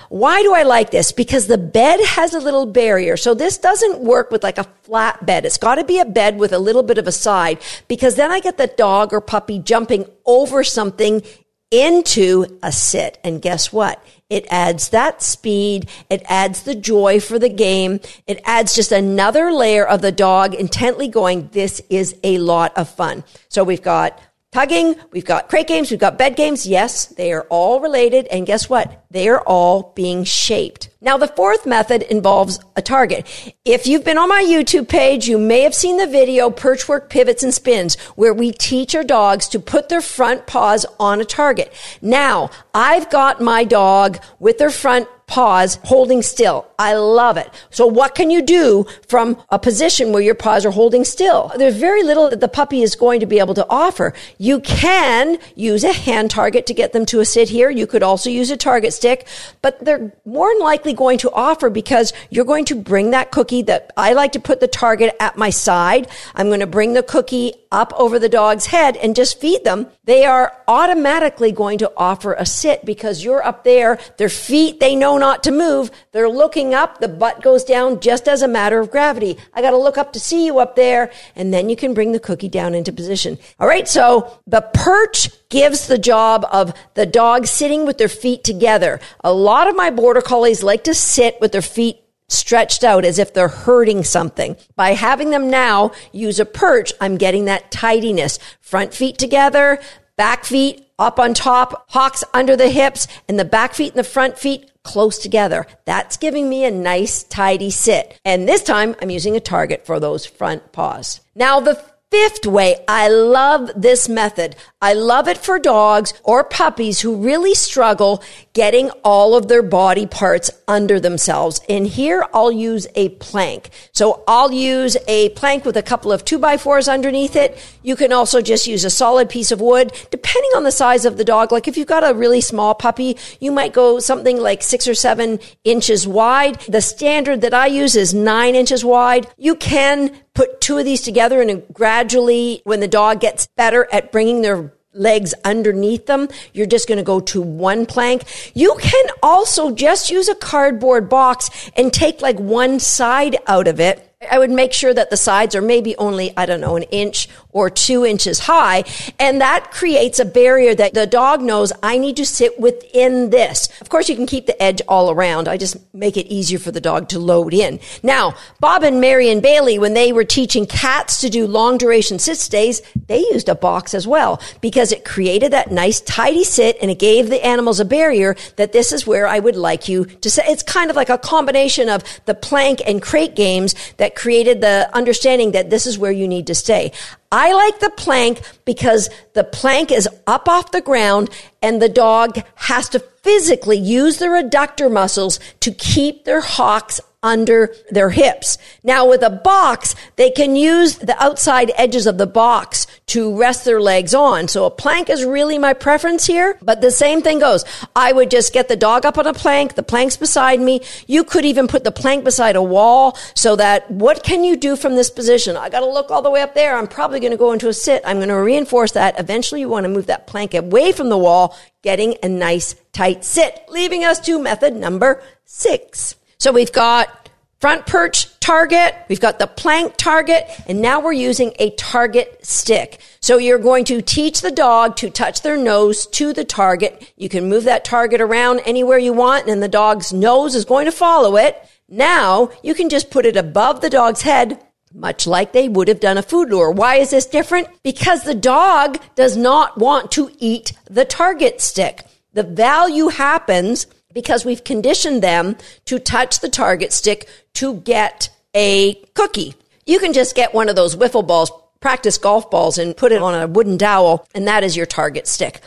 Why 0.09 0.41
do 0.41 0.53
I 0.53 0.63
like 0.63 0.91
this? 0.91 1.11
Because 1.11 1.47
the 1.47 1.57
bed 1.57 1.99
has 2.01 2.33
a 2.33 2.39
little 2.39 2.65
barrier. 2.65 3.17
So 3.17 3.33
this 3.33 3.57
doesn't 3.57 3.99
work 3.99 4.31
with 4.31 4.41
like 4.41 4.57
a 4.57 4.63
flat 4.83 5.25
bed. 5.25 5.45
It's 5.45 5.57
got 5.57 5.75
to 5.75 5.83
be 5.83 5.99
a 5.99 6.05
bed 6.05 6.37
with 6.37 6.53
a 6.53 6.59
little 6.59 6.83
bit 6.83 6.97
of 6.97 7.07
a 7.07 7.11
side 7.11 7.59
because 7.89 8.15
then 8.15 8.31
I 8.31 8.39
get 8.39 8.57
the 8.57 8.67
dog 8.67 9.11
or 9.11 9.19
puppy 9.19 9.59
jumping 9.59 10.05
over 10.25 10.63
something 10.63 11.23
into 11.71 12.59
a 12.63 12.71
sit. 12.71 13.19
And 13.23 13.41
guess 13.41 13.73
what? 13.73 14.03
It 14.29 14.45
adds 14.49 14.89
that 14.89 15.21
speed. 15.21 15.89
It 16.09 16.21
adds 16.27 16.63
the 16.63 16.75
joy 16.75 17.19
for 17.19 17.39
the 17.39 17.49
game. 17.49 17.99
It 18.25 18.41
adds 18.43 18.75
just 18.75 18.91
another 18.91 19.51
layer 19.51 19.87
of 19.87 20.01
the 20.01 20.11
dog 20.11 20.53
intently 20.53 21.07
going, 21.07 21.49
this 21.53 21.81
is 21.89 22.15
a 22.23 22.37
lot 22.37 22.77
of 22.77 22.89
fun. 22.89 23.23
So 23.47 23.63
we've 23.63 23.81
got 23.81 24.19
tugging, 24.57 24.95
we've 25.11 25.23
got 25.23 25.49
crate 25.49 25.67
games, 25.67 25.91
we've 25.91 25.99
got 25.99 26.17
bed 26.17 26.35
games. 26.35 26.65
Yes, 26.65 27.05
they 27.05 27.31
are 27.31 27.45
all 27.51 27.79
related. 27.79 28.25
And 28.31 28.47
guess 28.47 28.67
what? 28.67 29.05
They 29.11 29.29
are 29.29 29.41
all 29.41 29.93
being 29.95 30.23
shaped. 30.23 30.89
Now, 30.99 31.15
the 31.15 31.27
fourth 31.27 31.67
method 31.67 32.01
involves 32.01 32.59
a 32.75 32.81
target. 32.81 33.27
If 33.65 33.85
you've 33.85 34.03
been 34.03 34.17
on 34.17 34.29
my 34.29 34.43
YouTube 34.43 34.89
page, 34.89 35.27
you 35.27 35.37
may 35.37 35.61
have 35.61 35.75
seen 35.75 35.97
the 35.97 36.07
video 36.07 36.49
Perchwork 36.49 37.07
Pivots 37.07 37.43
and 37.43 37.53
Spins, 37.53 37.99
where 38.15 38.33
we 38.33 38.51
teach 38.51 38.95
our 38.95 39.03
dogs 39.03 39.47
to 39.49 39.59
put 39.59 39.89
their 39.89 40.01
front 40.01 40.47
paws 40.47 40.87
on 40.99 41.21
a 41.21 41.25
target. 41.25 41.71
Now, 42.01 42.49
I've 42.73 43.11
got 43.11 43.39
my 43.39 43.63
dog 43.63 44.17
with 44.39 44.57
their 44.57 44.71
front 44.71 45.07
paws 45.27 45.77
holding 45.83 46.21
still. 46.21 46.65
I 46.79 46.93
love 46.93 47.37
it. 47.37 47.49
So 47.69 47.85
what 47.85 48.15
can 48.15 48.31
you 48.31 48.41
do 48.41 48.85
from 49.07 49.37
a 49.49 49.59
position 49.59 50.13
where 50.13 50.21
your 50.21 50.35
paws 50.35 50.65
are 50.65 50.71
holding 50.71 51.03
still? 51.03 51.51
There's 51.57 51.75
very 51.75 52.01
little 52.01 52.29
that 52.29 52.39
the 52.39 52.47
puppy 52.47 52.81
is 52.81 52.95
going 52.95 53.19
to 53.19 53.25
be 53.25 53.39
able 53.39 53.53
to 53.55 53.65
offer. 53.69 54.13
You 54.37 54.61
can 54.61 55.37
use 55.55 55.83
a 55.83 55.91
hand 55.91 56.31
target 56.31 56.65
to 56.67 56.73
get 56.73 56.93
them 56.93 57.05
to 57.07 57.19
a 57.19 57.25
sit 57.25 57.49
here. 57.49 57.69
You 57.69 57.87
could 57.87 58.03
also 58.03 58.29
use 58.29 58.51
a 58.51 58.57
target 58.57 58.93
stick, 58.93 59.27
but 59.61 59.83
they're 59.83 60.13
more 60.23 60.49
than 60.53 60.61
likely 60.61 60.93
going 60.93 61.17
to 61.19 61.31
offer 61.31 61.69
because 61.69 62.13
you're 62.29 62.45
going 62.45 62.65
to 62.65 62.75
bring 62.75 63.11
that 63.11 63.31
cookie 63.31 63.63
that 63.63 63.91
I 63.97 64.13
like 64.13 64.31
to 64.31 64.39
put 64.39 64.61
the 64.61 64.67
target 64.67 65.13
at 65.19 65.37
my 65.37 65.49
side. 65.49 66.07
I'm 66.35 66.47
going 66.47 66.61
to 66.61 66.67
bring 66.67 66.93
the 66.93 67.03
cookie 67.03 67.53
up 67.69 67.91
over 67.97 68.17
the 68.17 68.29
dog's 68.29 68.67
head 68.67 68.95
and 68.95 69.15
just 69.15 69.41
feed 69.41 69.65
them. 69.65 69.87
They 70.05 70.23
are 70.23 70.57
automatically 70.69 71.51
going 71.51 71.79
to 71.79 71.91
offer 71.97 72.33
a 72.33 72.45
sit 72.45 72.85
because 72.85 73.23
you're 73.23 73.45
up 73.45 73.65
there. 73.65 73.99
Their 74.17 74.29
feet, 74.29 74.79
they 74.79 74.95
know 74.95 75.16
not 75.19 75.43
to 75.43 75.51
move. 75.51 75.91
They're 76.11 76.29
looking 76.29 76.73
up. 76.73 76.99
The 76.99 77.07
butt 77.07 77.41
goes 77.41 77.63
down 77.63 77.99
just 77.99 78.27
as 78.27 78.41
a 78.41 78.47
matter 78.47 78.79
of 78.79 78.91
gravity. 78.91 79.37
I 79.53 79.61
got 79.61 79.71
to 79.71 79.77
look 79.77 79.97
up 79.97 80.13
to 80.13 80.19
see 80.19 80.45
you 80.45 80.59
up 80.59 80.75
there. 80.75 81.11
And 81.35 81.53
then 81.53 81.69
you 81.69 81.75
can 81.75 81.93
bring 81.93 82.11
the 82.11 82.19
cookie 82.19 82.49
down 82.49 82.73
into 82.73 82.91
position. 82.91 83.37
All 83.59 83.67
right. 83.67 83.87
So 83.87 84.39
the 84.47 84.61
perch 84.73 85.29
gives 85.49 85.87
the 85.87 85.97
job 85.97 86.45
of 86.51 86.73
the 86.93 87.05
dog 87.05 87.47
sitting 87.47 87.85
with 87.85 87.97
their 87.97 88.09
feet 88.09 88.43
together. 88.43 88.99
A 89.23 89.33
lot 89.33 89.67
of 89.67 89.75
my 89.75 89.89
border 89.89 90.21
collies 90.21 90.63
like 90.63 90.83
to 90.85 90.93
sit 90.93 91.39
with 91.41 91.51
their 91.51 91.61
feet 91.61 92.01
stretched 92.29 92.83
out 92.83 93.05
as 93.05 93.19
if 93.19 93.33
they're 93.33 93.47
herding 93.47 94.03
something. 94.03 94.57
By 94.75 94.91
having 94.91 95.29
them 95.29 95.49
now 95.49 95.91
use 96.11 96.39
a 96.39 96.45
perch, 96.45 96.93
I'm 96.99 97.17
getting 97.17 97.45
that 97.45 97.71
tidiness. 97.71 98.39
Front 98.59 98.93
feet 98.93 99.17
together, 99.17 99.79
back 100.17 100.43
feet 100.43 100.87
up 100.99 101.19
on 101.19 101.33
top, 101.33 101.89
hocks 101.91 102.23
under 102.33 102.55
the 102.55 102.69
hips, 102.69 103.07
and 103.29 103.39
the 103.39 103.45
back 103.45 103.73
feet 103.73 103.93
and 103.93 103.99
the 103.99 104.03
front 104.03 104.37
feet 104.37 104.69
close 104.87 105.17
together. 105.19 105.67
That's 105.85 106.17
giving 106.17 106.49
me 106.49 106.65
a 106.65 106.71
nice, 106.71 107.23
tidy 107.23 107.69
sit. 107.69 108.19
And 108.25 108.47
this 108.47 108.63
time 108.63 108.95
I'm 109.01 109.09
using 109.09 109.35
a 109.35 109.41
target 109.41 109.85
for 109.85 109.99
those 109.99 110.25
front 110.25 110.71
paws. 110.71 111.21
Now 111.35 111.59
the 111.59 111.83
Fifth 112.09 112.45
way, 112.45 112.85
I 112.87 113.09
love 113.09 113.69
this 113.75 114.07
method. 114.07 114.55
I 114.81 114.93
love 114.93 115.27
it 115.27 115.37
for 115.37 115.59
dogs 115.59 116.13
or 116.23 116.41
puppies 116.45 117.01
who 117.01 117.21
really 117.21 117.53
struggle 117.53 118.23
getting 118.57 118.89
all 119.03 119.35
of 119.35 119.47
their 119.47 119.61
body 119.61 120.07
parts 120.07 120.49
under 120.67 120.99
themselves. 120.99 121.61
And 121.69 121.85
here 121.85 122.25
I'll 122.33 122.51
use 122.51 122.87
a 122.95 123.09
plank. 123.09 123.69
So 123.91 124.23
I'll 124.27 124.51
use 124.51 124.97
a 125.07 125.29
plank 125.29 125.63
with 125.63 125.77
a 125.77 125.83
couple 125.83 126.11
of 126.11 126.25
two 126.25 126.39
by 126.39 126.57
fours 126.57 126.87
underneath 126.87 127.35
it. 127.35 127.55
You 127.83 127.95
can 127.95 128.11
also 128.11 128.41
just 128.41 128.65
use 128.65 128.83
a 128.83 128.89
solid 128.89 129.29
piece 129.29 129.51
of 129.51 129.61
wood, 129.61 129.93
depending 130.09 130.49
on 130.55 130.63
the 130.63 130.71
size 130.71 131.05
of 131.05 131.17
the 131.17 131.23
dog. 131.23 131.51
Like 131.51 131.67
if 131.67 131.77
you've 131.77 131.85
got 131.85 132.03
a 132.03 132.15
really 132.15 132.41
small 132.41 132.73
puppy, 132.73 133.15
you 133.39 133.51
might 133.51 133.73
go 133.73 133.99
something 133.99 134.41
like 134.41 134.63
six 134.63 134.87
or 134.87 134.95
seven 134.95 135.39
inches 135.63 136.07
wide. 136.07 136.59
The 136.61 136.81
standard 136.81 137.41
that 137.41 137.53
I 137.53 137.67
use 137.67 137.95
is 137.95 138.15
nine 138.15 138.55
inches 138.55 138.83
wide. 138.83 139.27
You 139.37 139.53
can 139.53 140.17
put 140.33 140.61
two 140.61 140.79
of 140.79 140.85
these 140.85 141.03
together 141.03 141.43
and 141.43 141.63
gradually 141.71 142.61
when 142.63 142.79
the 142.79 142.87
dog 142.87 143.19
gets 143.19 143.45
better 143.55 143.87
at 143.91 144.11
bringing 144.11 144.41
their 144.41 144.73
legs 144.97 145.33
underneath 145.45 146.05
them, 146.05 146.27
you're 146.53 146.65
just 146.65 146.87
going 146.87 146.97
to 146.97 147.03
go 147.03 147.19
to 147.19 147.41
one 147.41 147.85
plank. 147.85 148.23
You 148.53 148.75
can 148.81 149.05
also 149.21 149.71
just 149.71 150.09
use 150.09 150.27
a 150.27 150.35
cardboard 150.35 151.09
box 151.09 151.71
and 151.75 151.93
take 151.93 152.21
like 152.21 152.39
one 152.39 152.79
side 152.79 153.37
out 153.47 153.67
of 153.67 153.79
it 153.79 154.07
I 154.31 154.39
would 154.39 154.49
make 154.49 154.73
sure 154.73 154.93
that 154.95 155.11
the 155.11 155.17
sides 155.17 155.55
are 155.55 155.61
maybe 155.61 155.95
only, 155.97 156.35
I 156.35 156.47
don't 156.47 156.59
know, 156.59 156.75
an 156.75 156.83
inch 156.83 157.29
or 157.57 157.69
two 157.71 158.05
inches 158.05 158.39
high. 158.39 158.83
And 159.19 159.41
that 159.41 159.71
creates 159.71 160.19
a 160.19 160.25
barrier 160.25 160.75
that 160.75 160.93
the 160.93 161.07
dog 161.07 161.41
knows 161.41 161.73
I 161.81 161.97
need 161.97 162.17
to 162.17 162.25
sit 162.25 162.59
within 162.59 163.31
this. 163.31 163.69
Of 163.81 163.89
course, 163.89 164.09
you 164.09 164.15
can 164.15 164.27
keep 164.27 164.45
the 164.45 164.61
edge 164.61 164.81
all 164.87 165.09
around. 165.09 165.47
I 165.47 165.57
just 165.57 165.77
make 165.93 166.17
it 166.17 166.27
easier 166.27 166.59
for 166.59 166.71
the 166.71 166.79
dog 166.79 167.09
to 167.09 167.19
load 167.19 167.53
in. 167.53 167.79
Now, 168.03 168.35
Bob 168.59 168.83
and 168.83 169.01
Marian 169.01 169.39
Bailey, 169.41 169.79
when 169.79 169.95
they 169.95 170.13
were 170.13 170.23
teaching 170.23 170.67
cats 170.67 171.19
to 171.21 171.29
do 171.29 171.47
long 171.47 171.77
duration 171.77 172.19
sit 172.19 172.37
stays, 172.37 172.81
they 173.07 173.19
used 173.19 173.49
a 173.49 173.55
box 173.55 173.93
as 173.93 174.07
well 174.07 174.39
because 174.61 174.91
it 174.91 175.03
created 175.03 175.51
that 175.53 175.71
nice 175.71 175.99
tidy 176.01 176.43
sit 176.43 176.77
and 176.81 176.91
it 176.91 176.99
gave 176.99 177.29
the 177.29 177.43
animals 177.43 177.79
a 177.79 177.85
barrier 177.85 178.35
that 178.57 178.71
this 178.71 178.91
is 178.91 179.07
where 179.07 179.25
I 179.27 179.39
would 179.39 179.55
like 179.55 179.89
you 179.89 180.05
to 180.05 180.29
sit. 180.29 180.45
It's 180.47 180.63
kind 180.63 180.91
of 180.91 180.95
like 180.95 181.09
a 181.09 181.17
combination 181.17 181.89
of 181.89 182.03
the 182.25 182.35
plank 182.35 182.81
and 182.85 183.01
crate 183.01 183.35
games 183.35 183.73
that 183.97 184.15
created 184.15 184.61
the 184.61 184.89
understanding 184.93 185.51
that 185.51 185.69
this 185.69 185.87
is 185.87 185.97
where 185.97 186.11
you 186.11 186.27
need 186.27 186.47
to 186.47 186.55
stay. 186.55 186.91
I 187.31 187.46
like 187.53 187.79
the 187.79 187.89
plank 187.91 188.41
because 188.65 189.09
the 189.33 189.43
plank 189.43 189.91
is 189.91 190.07
up 190.25 190.47
off 190.47 190.71
the 190.71 190.81
ground 190.81 191.29
and 191.61 191.81
the 191.81 191.89
dog 191.89 192.41
has 192.55 192.89
to 192.89 192.99
physically 192.99 193.77
use 193.77 194.17
the 194.17 194.25
adductor 194.25 194.91
muscles 194.91 195.39
to 195.59 195.71
keep 195.71 196.25
their 196.25 196.41
hocks 196.41 197.01
under 197.23 197.73
their 197.89 198.09
hips. 198.09 198.57
Now 198.83 199.07
with 199.09 199.21
a 199.21 199.29
box, 199.29 199.95
they 200.15 200.29
can 200.29 200.55
use 200.55 200.97
the 200.97 201.21
outside 201.21 201.71
edges 201.75 202.07
of 202.07 202.17
the 202.17 202.27
box 202.27 202.87
to 203.07 203.37
rest 203.37 203.63
their 203.63 203.79
legs 203.79 204.13
on. 204.13 204.49
So 204.49 204.65
a 204.65 204.69
plank 204.69 205.09
is 205.09 205.23
really 205.23 205.57
my 205.57 205.73
preference 205.73 206.25
here, 206.25 206.57
but 206.61 206.81
the 206.81 206.91
same 206.91 207.21
thing 207.21 207.39
goes. 207.39 207.63
I 207.95 208.11
would 208.11 208.29
just 208.29 208.51
get 208.51 208.67
the 208.67 208.75
dog 208.75 209.05
up 209.05 209.17
on 209.17 209.25
a 209.25 209.33
plank, 209.33 209.75
the 209.75 209.83
plank's 209.83 210.17
beside 210.17 210.59
me. 210.59 210.81
You 211.07 211.23
could 211.23 211.45
even 211.45 211.69
put 211.69 211.85
the 211.85 211.91
plank 211.91 212.25
beside 212.25 212.57
a 212.57 212.61
wall 212.61 213.17
so 213.33 213.55
that 213.55 213.89
what 213.89 214.23
can 214.23 214.43
you 214.43 214.57
do 214.57 214.75
from 214.75 214.95
this 214.95 215.09
position? 215.09 215.55
I 215.55 215.69
got 215.69 215.79
to 215.79 215.89
look 215.89 216.11
all 216.11 216.21
the 216.21 216.29
way 216.29 216.41
up 216.41 216.53
there. 216.53 216.77
I'm 216.77 216.87
probably 216.87 217.21
going 217.21 217.31
to 217.31 217.37
go 217.37 217.53
into 217.53 217.69
a 217.69 217.73
sit. 217.73 218.03
I'm 218.05 218.17
going 218.17 218.27
to 218.27 218.35
reinforce 218.35 218.91
that. 218.91 219.17
Eventually 219.17 219.61
you 219.61 219.69
want 219.69 219.85
to 219.85 219.89
move 219.89 220.07
that 220.07 220.27
plank 220.27 220.53
away 220.53 220.91
from 220.91 221.07
the 221.07 221.17
wall, 221.17 221.57
getting 221.83 222.17
a 222.21 222.27
nice 222.27 222.75
tight 222.91 223.23
sit, 223.23 223.63
leaving 223.69 224.03
us 224.03 224.19
to 224.21 224.37
method 224.37 224.75
number 224.75 225.23
six. 225.45 226.15
So 226.39 226.51
we've 226.51 226.71
got 226.71 227.16
front 227.59 227.85
perch 227.85 228.39
target, 228.39 228.95
we've 229.09 229.19
got 229.19 229.39
the 229.39 229.47
plank 229.47 229.95
target, 229.97 230.47
and 230.67 230.81
now 230.81 230.99
we're 230.99 231.11
using 231.13 231.53
a 231.59 231.71
target 231.71 232.45
stick. 232.45 232.99
So 233.19 233.37
you're 233.37 233.57
going 233.57 233.83
to 233.85 234.01
teach 234.01 234.41
the 234.41 234.51
dog 234.51 234.95
to 234.97 235.09
touch 235.09 235.41
their 235.41 235.57
nose 235.57 236.05
to 236.07 236.33
the 236.33 236.45
target. 236.45 237.11
You 237.17 237.29
can 237.29 237.49
move 237.49 237.63
that 237.63 237.83
target 237.83 238.21
around 238.21 238.61
anywhere 238.65 238.99
you 238.99 239.13
want, 239.13 239.47
and 239.47 239.61
the 239.61 239.67
dog's 239.67 240.13
nose 240.13 240.55
is 240.55 240.65
going 240.65 240.85
to 240.85 240.91
follow 240.91 241.35
it. 241.35 241.61
Now 241.89 242.51
you 242.63 242.73
can 242.73 242.89
just 242.89 243.09
put 243.09 243.25
it 243.25 243.37
above 243.37 243.81
the 243.81 243.89
dog's 243.89 244.21
head, 244.21 244.63
much 244.93 245.25
like 245.27 245.51
they 245.51 245.67
would 245.67 245.87
have 245.87 245.99
done 245.99 246.17
a 246.17 246.23
food 246.23 246.49
lure. 246.49 246.71
Why 246.71 246.95
is 246.95 247.09
this 247.09 247.25
different? 247.25 247.67
Because 247.83 248.23
the 248.23 248.35
dog 248.35 248.99
does 249.15 249.35
not 249.35 249.77
want 249.77 250.11
to 250.11 250.31
eat 250.39 250.73
the 250.89 251.05
target 251.05 251.59
stick. 251.59 252.05
The 252.33 252.43
value 252.43 253.07
happens 253.07 253.87
because 254.17 254.43
we've 254.43 254.63
conditioned 254.63 255.21
them 255.21 255.55
to 255.85 255.99
touch 255.99 256.39
the 256.39 256.49
target 256.49 256.91
stick 256.91 257.29
to 257.53 257.75
get 257.75 258.29
a 258.55 258.95
cookie. 259.13 259.53
You 259.85 259.99
can 259.99 260.11
just 260.11 260.35
get 260.35 260.55
one 260.55 260.69
of 260.69 260.75
those 260.75 260.95
wiffle 260.95 261.27
balls, 261.27 261.51
practice 261.81 262.17
golf 262.17 262.49
balls, 262.49 262.79
and 262.79 262.97
put 262.97 263.11
it 263.11 263.21
on 263.21 263.35
a 263.35 263.45
wooden 263.45 263.77
dowel, 263.77 264.27
and 264.33 264.47
that 264.47 264.63
is 264.63 264.75
your 264.75 264.87
target 264.87 265.27
stick. 265.27 265.61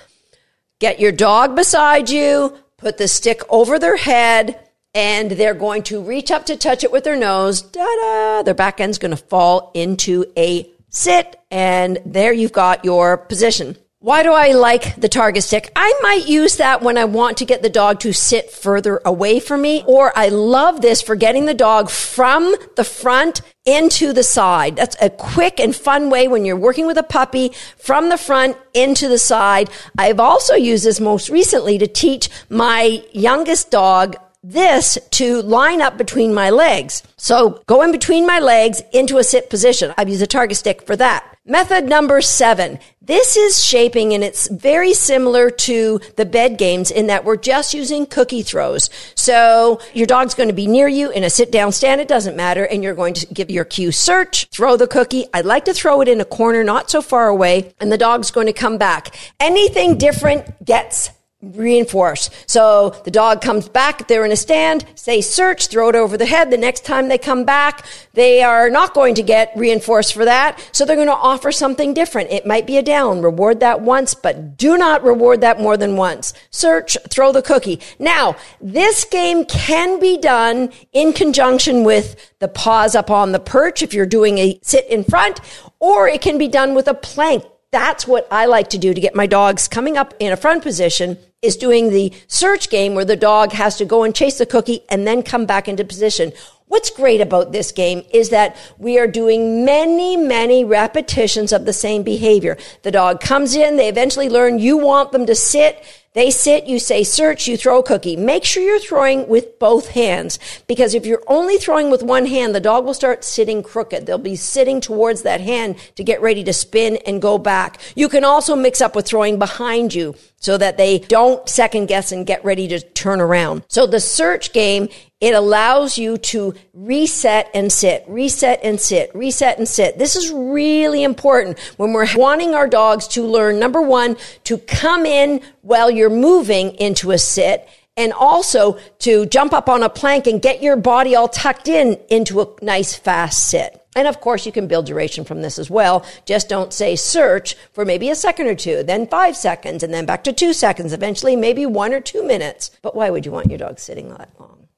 Get 0.80 0.98
your 0.98 1.12
dog 1.12 1.54
beside 1.54 2.10
you, 2.10 2.58
put 2.76 2.98
the 2.98 3.06
stick 3.06 3.40
over 3.48 3.78
their 3.78 3.96
head, 3.96 4.58
and 4.94 5.30
they're 5.30 5.54
going 5.54 5.84
to 5.84 6.02
reach 6.02 6.32
up 6.32 6.46
to 6.46 6.56
touch 6.56 6.82
it 6.82 6.90
with 6.90 7.04
their 7.04 7.14
nose. 7.14 7.62
Da 7.62 7.86
da! 7.86 8.42
Their 8.42 8.54
back 8.54 8.80
end's 8.80 8.98
going 8.98 9.12
to 9.12 9.16
fall 9.16 9.70
into 9.74 10.24
a 10.36 10.68
sit, 10.88 11.36
and 11.52 12.00
there 12.04 12.32
you've 12.32 12.50
got 12.50 12.84
your 12.84 13.16
position. 13.16 13.76
Why 14.02 14.22
do 14.22 14.32
I 14.32 14.52
like 14.52 14.98
the 14.98 15.10
target 15.10 15.44
stick? 15.44 15.70
I 15.76 15.92
might 16.00 16.26
use 16.26 16.56
that 16.56 16.80
when 16.80 16.96
I 16.96 17.04
want 17.04 17.36
to 17.36 17.44
get 17.44 17.60
the 17.60 17.68
dog 17.68 18.00
to 18.00 18.14
sit 18.14 18.50
further 18.50 18.98
away 19.04 19.40
from 19.40 19.60
me, 19.60 19.84
or 19.86 20.10
I 20.16 20.30
love 20.30 20.80
this 20.80 21.02
for 21.02 21.16
getting 21.16 21.44
the 21.44 21.52
dog 21.52 21.90
from 21.90 22.54
the 22.76 22.84
front 22.84 23.42
into 23.66 24.14
the 24.14 24.22
side. 24.22 24.74
That's 24.74 24.96
a 25.02 25.10
quick 25.10 25.60
and 25.60 25.76
fun 25.76 26.08
way 26.08 26.28
when 26.28 26.46
you're 26.46 26.56
working 26.56 26.86
with 26.86 26.96
a 26.96 27.02
puppy 27.02 27.52
from 27.76 28.08
the 28.08 28.16
front 28.16 28.56
into 28.72 29.06
the 29.06 29.18
side. 29.18 29.68
I've 29.98 30.18
also 30.18 30.54
used 30.54 30.86
this 30.86 30.98
most 30.98 31.28
recently 31.28 31.76
to 31.76 31.86
teach 31.86 32.30
my 32.48 33.04
youngest 33.12 33.70
dog 33.70 34.16
this 34.42 34.96
to 35.10 35.42
line 35.42 35.82
up 35.82 35.98
between 35.98 36.32
my 36.32 36.48
legs. 36.48 37.02
So 37.18 37.62
go 37.66 37.82
in 37.82 37.92
between 37.92 38.26
my 38.26 38.38
legs 38.38 38.80
into 38.94 39.18
a 39.18 39.24
sit 39.24 39.50
position. 39.50 39.92
I've 39.98 40.08
used 40.08 40.22
a 40.22 40.26
target 40.26 40.56
stick 40.56 40.86
for 40.86 40.96
that. 40.96 41.29
Method 41.50 41.86
number 41.86 42.20
seven. 42.20 42.78
This 43.02 43.36
is 43.36 43.64
shaping 43.64 44.14
and 44.14 44.22
it's 44.22 44.48
very 44.48 44.94
similar 44.94 45.50
to 45.50 46.00
the 46.14 46.24
bed 46.24 46.58
games 46.58 46.92
in 46.92 47.08
that 47.08 47.24
we're 47.24 47.36
just 47.36 47.74
using 47.74 48.06
cookie 48.06 48.42
throws. 48.42 48.88
So 49.16 49.80
your 49.92 50.06
dog's 50.06 50.34
going 50.34 50.48
to 50.48 50.54
be 50.54 50.68
near 50.68 50.86
you 50.86 51.10
in 51.10 51.24
a 51.24 51.28
sit 51.28 51.50
down 51.50 51.72
stand. 51.72 52.00
It 52.00 52.06
doesn't 52.06 52.36
matter. 52.36 52.66
And 52.66 52.84
you're 52.84 52.94
going 52.94 53.14
to 53.14 53.26
give 53.34 53.50
your 53.50 53.64
cue 53.64 53.90
search, 53.90 54.46
throw 54.52 54.76
the 54.76 54.86
cookie. 54.86 55.24
I'd 55.34 55.44
like 55.44 55.64
to 55.64 55.74
throw 55.74 56.00
it 56.02 56.06
in 56.06 56.20
a 56.20 56.24
corner, 56.24 56.62
not 56.62 56.88
so 56.88 57.02
far 57.02 57.26
away. 57.26 57.74
And 57.80 57.90
the 57.90 57.98
dog's 57.98 58.30
going 58.30 58.46
to 58.46 58.52
come 58.52 58.78
back. 58.78 59.16
Anything 59.40 59.98
different 59.98 60.64
gets 60.64 61.10
reinforce. 61.42 62.28
So 62.46 62.90
the 63.04 63.10
dog 63.10 63.40
comes 63.40 63.68
back, 63.68 64.08
they're 64.08 64.26
in 64.26 64.32
a 64.32 64.36
stand, 64.36 64.84
say 64.94 65.22
search, 65.22 65.68
throw 65.68 65.88
it 65.88 65.94
over 65.94 66.18
the 66.18 66.26
head. 66.26 66.50
The 66.50 66.58
next 66.58 66.84
time 66.84 67.08
they 67.08 67.16
come 67.16 67.44
back, 67.44 67.86
they 68.12 68.42
are 68.42 68.68
not 68.68 68.92
going 68.92 69.14
to 69.14 69.22
get 69.22 69.52
reinforced 69.56 70.12
for 70.12 70.26
that. 70.26 70.60
So 70.72 70.84
they're 70.84 70.96
going 70.96 71.08
to 71.08 71.14
offer 71.14 71.50
something 71.50 71.94
different. 71.94 72.30
It 72.30 72.46
might 72.46 72.66
be 72.66 72.76
a 72.76 72.82
down. 72.82 73.22
Reward 73.22 73.60
that 73.60 73.80
once, 73.80 74.12
but 74.12 74.58
do 74.58 74.76
not 74.76 75.02
reward 75.02 75.40
that 75.40 75.60
more 75.60 75.76
than 75.76 75.96
once. 75.96 76.34
Search, 76.50 76.98
throw 77.08 77.32
the 77.32 77.42
cookie. 77.42 77.80
Now, 77.98 78.36
this 78.60 79.04
game 79.04 79.46
can 79.46 79.98
be 79.98 80.18
done 80.18 80.70
in 80.92 81.14
conjunction 81.14 81.84
with 81.84 82.32
the 82.38 82.48
paws 82.48 82.94
up 82.94 83.10
on 83.10 83.32
the 83.32 83.40
perch 83.40 83.82
if 83.82 83.94
you're 83.94 84.06
doing 84.06 84.38
a 84.38 84.60
sit 84.62 84.86
in 84.88 85.04
front, 85.04 85.40
or 85.78 86.06
it 86.06 86.20
can 86.20 86.36
be 86.36 86.48
done 86.48 86.74
with 86.74 86.86
a 86.86 86.94
plank 86.94 87.44
that's 87.72 88.06
what 88.06 88.26
I 88.30 88.46
like 88.46 88.70
to 88.70 88.78
do 88.78 88.92
to 88.92 89.00
get 89.00 89.14
my 89.14 89.26
dogs 89.26 89.68
coming 89.68 89.96
up 89.96 90.14
in 90.18 90.32
a 90.32 90.36
front 90.36 90.62
position 90.62 91.18
is 91.40 91.56
doing 91.56 91.90
the 91.90 92.12
search 92.26 92.68
game 92.68 92.94
where 92.94 93.04
the 93.04 93.16
dog 93.16 93.52
has 93.52 93.76
to 93.76 93.84
go 93.84 94.02
and 94.02 94.14
chase 94.14 94.38
the 94.38 94.46
cookie 94.46 94.82
and 94.88 95.06
then 95.06 95.22
come 95.22 95.46
back 95.46 95.68
into 95.68 95.84
position. 95.84 96.32
What's 96.66 96.90
great 96.90 97.20
about 97.20 97.52
this 97.52 97.72
game 97.72 98.04
is 98.12 98.30
that 98.30 98.56
we 98.78 98.98
are 98.98 99.06
doing 99.06 99.64
many, 99.64 100.16
many 100.16 100.64
repetitions 100.64 101.52
of 101.52 101.64
the 101.64 101.72
same 101.72 102.02
behavior. 102.02 102.56
The 102.82 102.92
dog 102.92 103.20
comes 103.20 103.56
in, 103.56 103.76
they 103.76 103.88
eventually 103.88 104.28
learn 104.28 104.58
you 104.58 104.76
want 104.76 105.12
them 105.12 105.26
to 105.26 105.34
sit. 105.34 105.84
They 106.12 106.32
sit, 106.32 106.66
you 106.66 106.80
say 106.80 107.04
search, 107.04 107.46
you 107.46 107.56
throw 107.56 107.78
a 107.78 107.82
cookie. 107.84 108.16
Make 108.16 108.44
sure 108.44 108.64
you're 108.64 108.80
throwing 108.80 109.28
with 109.28 109.60
both 109.60 109.90
hands 109.90 110.40
because 110.66 110.92
if 110.92 111.06
you're 111.06 111.22
only 111.28 111.56
throwing 111.56 111.88
with 111.88 112.02
one 112.02 112.26
hand, 112.26 112.52
the 112.52 112.58
dog 112.58 112.84
will 112.84 112.94
start 112.94 113.22
sitting 113.22 113.62
crooked. 113.62 114.06
They'll 114.06 114.18
be 114.18 114.34
sitting 114.34 114.80
towards 114.80 115.22
that 115.22 115.40
hand 115.40 115.76
to 115.94 116.02
get 116.02 116.20
ready 116.20 116.42
to 116.42 116.52
spin 116.52 116.96
and 117.06 117.22
go 117.22 117.38
back. 117.38 117.80
You 117.94 118.08
can 118.08 118.24
also 118.24 118.56
mix 118.56 118.80
up 118.80 118.96
with 118.96 119.06
throwing 119.06 119.38
behind 119.38 119.94
you 119.94 120.16
so 120.40 120.58
that 120.58 120.76
they 120.76 120.98
don't 120.98 121.48
second 121.48 121.86
guess 121.86 122.10
and 122.10 122.26
get 122.26 122.44
ready 122.44 122.66
to 122.68 122.80
turn 122.80 123.20
around. 123.20 123.62
So 123.68 123.86
the 123.86 124.00
search 124.00 124.52
game, 124.52 124.88
it 125.20 125.34
allows 125.34 125.98
you 125.98 126.16
to 126.18 126.54
reset 126.72 127.50
and 127.54 127.70
sit, 127.70 128.04
reset 128.08 128.60
and 128.64 128.80
sit, 128.80 129.14
reset 129.14 129.58
and 129.58 129.68
sit. 129.68 129.98
This 129.98 130.16
is 130.16 130.32
really 130.32 131.04
important 131.04 131.58
when 131.76 131.92
we're 131.92 132.08
wanting 132.16 132.54
our 132.54 132.66
dogs 132.66 133.06
to 133.08 133.24
learn, 133.24 133.58
number 133.58 133.82
one, 133.82 134.16
to 134.44 134.56
come 134.58 135.06
in 135.06 135.42
while 135.60 135.90
you're 135.90 136.10
moving 136.10 136.74
into 136.76 137.10
a 137.10 137.18
sit 137.18 137.68
and 137.96 138.12
also 138.14 138.78
to 139.00 139.26
jump 139.26 139.52
up 139.52 139.68
on 139.68 139.82
a 139.82 139.90
plank 139.90 140.26
and 140.26 140.40
get 140.40 140.62
your 140.62 140.76
body 140.76 141.14
all 141.14 141.28
tucked 141.28 141.68
in 141.68 141.98
into 142.08 142.40
a 142.40 142.48
nice 142.62 142.96
fast 142.96 143.46
sit. 143.46 143.79
And 143.96 144.06
of 144.06 144.20
course, 144.20 144.46
you 144.46 144.52
can 144.52 144.68
build 144.68 144.86
duration 144.86 145.24
from 145.24 145.42
this 145.42 145.58
as 145.58 145.68
well. 145.68 146.04
Just 146.24 146.48
don't 146.48 146.72
say 146.72 146.94
search 146.94 147.56
for 147.72 147.84
maybe 147.84 148.08
a 148.08 148.14
second 148.14 148.46
or 148.46 148.54
two, 148.54 148.82
then 148.82 149.06
five 149.06 149.36
seconds, 149.36 149.82
and 149.82 149.92
then 149.92 150.06
back 150.06 150.22
to 150.24 150.32
two 150.32 150.52
seconds, 150.52 150.92
eventually 150.92 151.34
maybe 151.34 151.66
one 151.66 151.92
or 151.92 152.00
two 152.00 152.24
minutes. 152.24 152.70
But 152.82 152.94
why 152.94 153.10
would 153.10 153.26
you 153.26 153.32
want 153.32 153.50
your 153.50 153.58
dog 153.58 153.80
sitting 153.80 154.08
that 154.10 154.30
long 154.38 154.68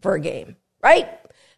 for 0.00 0.14
a 0.14 0.20
game, 0.20 0.56
right? 0.82 1.08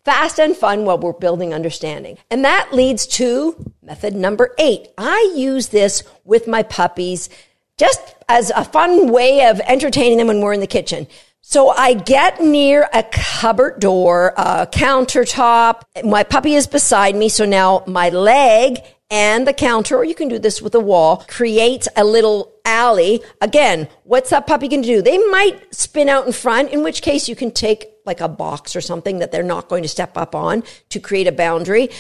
Fast 0.05 0.41
and 0.41 0.57
fun 0.57 0.85
while 0.85 0.99
we're 0.99 1.13
building 1.13 1.55
understanding. 1.55 2.19
And 2.31 2.45
that 2.45 2.73
leads 2.73 3.07
to 3.09 3.73
method 3.83 4.15
number 4.15 4.55
eight. 4.59 4.89
I 4.99 5.33
use 5.37 5.69
this 5.69 6.03
with 6.25 6.49
my 6.49 6.63
puppies 6.63 7.29
just 7.77 8.15
as 8.29 8.51
a 8.51 8.65
fun 8.65 9.13
way 9.13 9.47
of 9.47 9.61
entertaining 9.61 10.19
them 10.19 10.27
when 10.27 10.41
we're 10.41 10.53
in 10.53 10.61
the 10.61 10.67
kitchen. 10.67 11.07
So 11.43 11.71
I 11.71 11.95
get 11.95 12.41
near 12.41 12.89
a 12.93 13.03
cupboard 13.03 13.81
door, 13.81 14.35
a 14.37 14.67
countertop. 14.67 15.83
My 16.05 16.23
puppy 16.23 16.55
is 16.55 16.67
beside 16.67 17.17
me. 17.17 17.29
So 17.29 17.45
now 17.45 17.83
my 17.87 18.11
leg 18.11 18.79
and 19.11 19.47
the 19.47 19.53
counter, 19.53 19.97
or 19.97 20.05
you 20.05 20.15
can 20.15 20.29
do 20.29 20.39
this 20.39 20.63
with 20.63 20.75
a 20.77 20.81
wall, 20.81 21.25
creates 21.29 21.89
a 21.97 22.05
little 22.05 22.53
alley. 22.65 23.21
Again, 23.41 23.89
what's 24.05 24.31
that 24.31 24.47
puppy 24.47 24.69
going 24.69 24.83
to 24.83 24.89
do? 24.89 25.03
They 25.03 25.19
might 25.19 25.75
spin 25.75 26.09
out 26.09 26.27
in 26.27 26.33
front, 26.33 26.71
in 26.71 26.85
which 26.85 27.03
case 27.03 27.29
you 27.29 27.35
can 27.35 27.51
take 27.51 27.89
like 28.07 28.21
a 28.21 28.29
box 28.29 28.77
or 28.77 28.81
something 28.81 29.19
that 29.19 29.33
they're 29.33 29.43
not 29.43 29.69
going 29.69 29.83
to 29.83 29.89
step 29.89 30.17
up 30.17 30.35
on 30.35 30.63
to 30.91 31.01
create 31.01 31.27
a 31.27 31.33
boundary. 31.33 31.91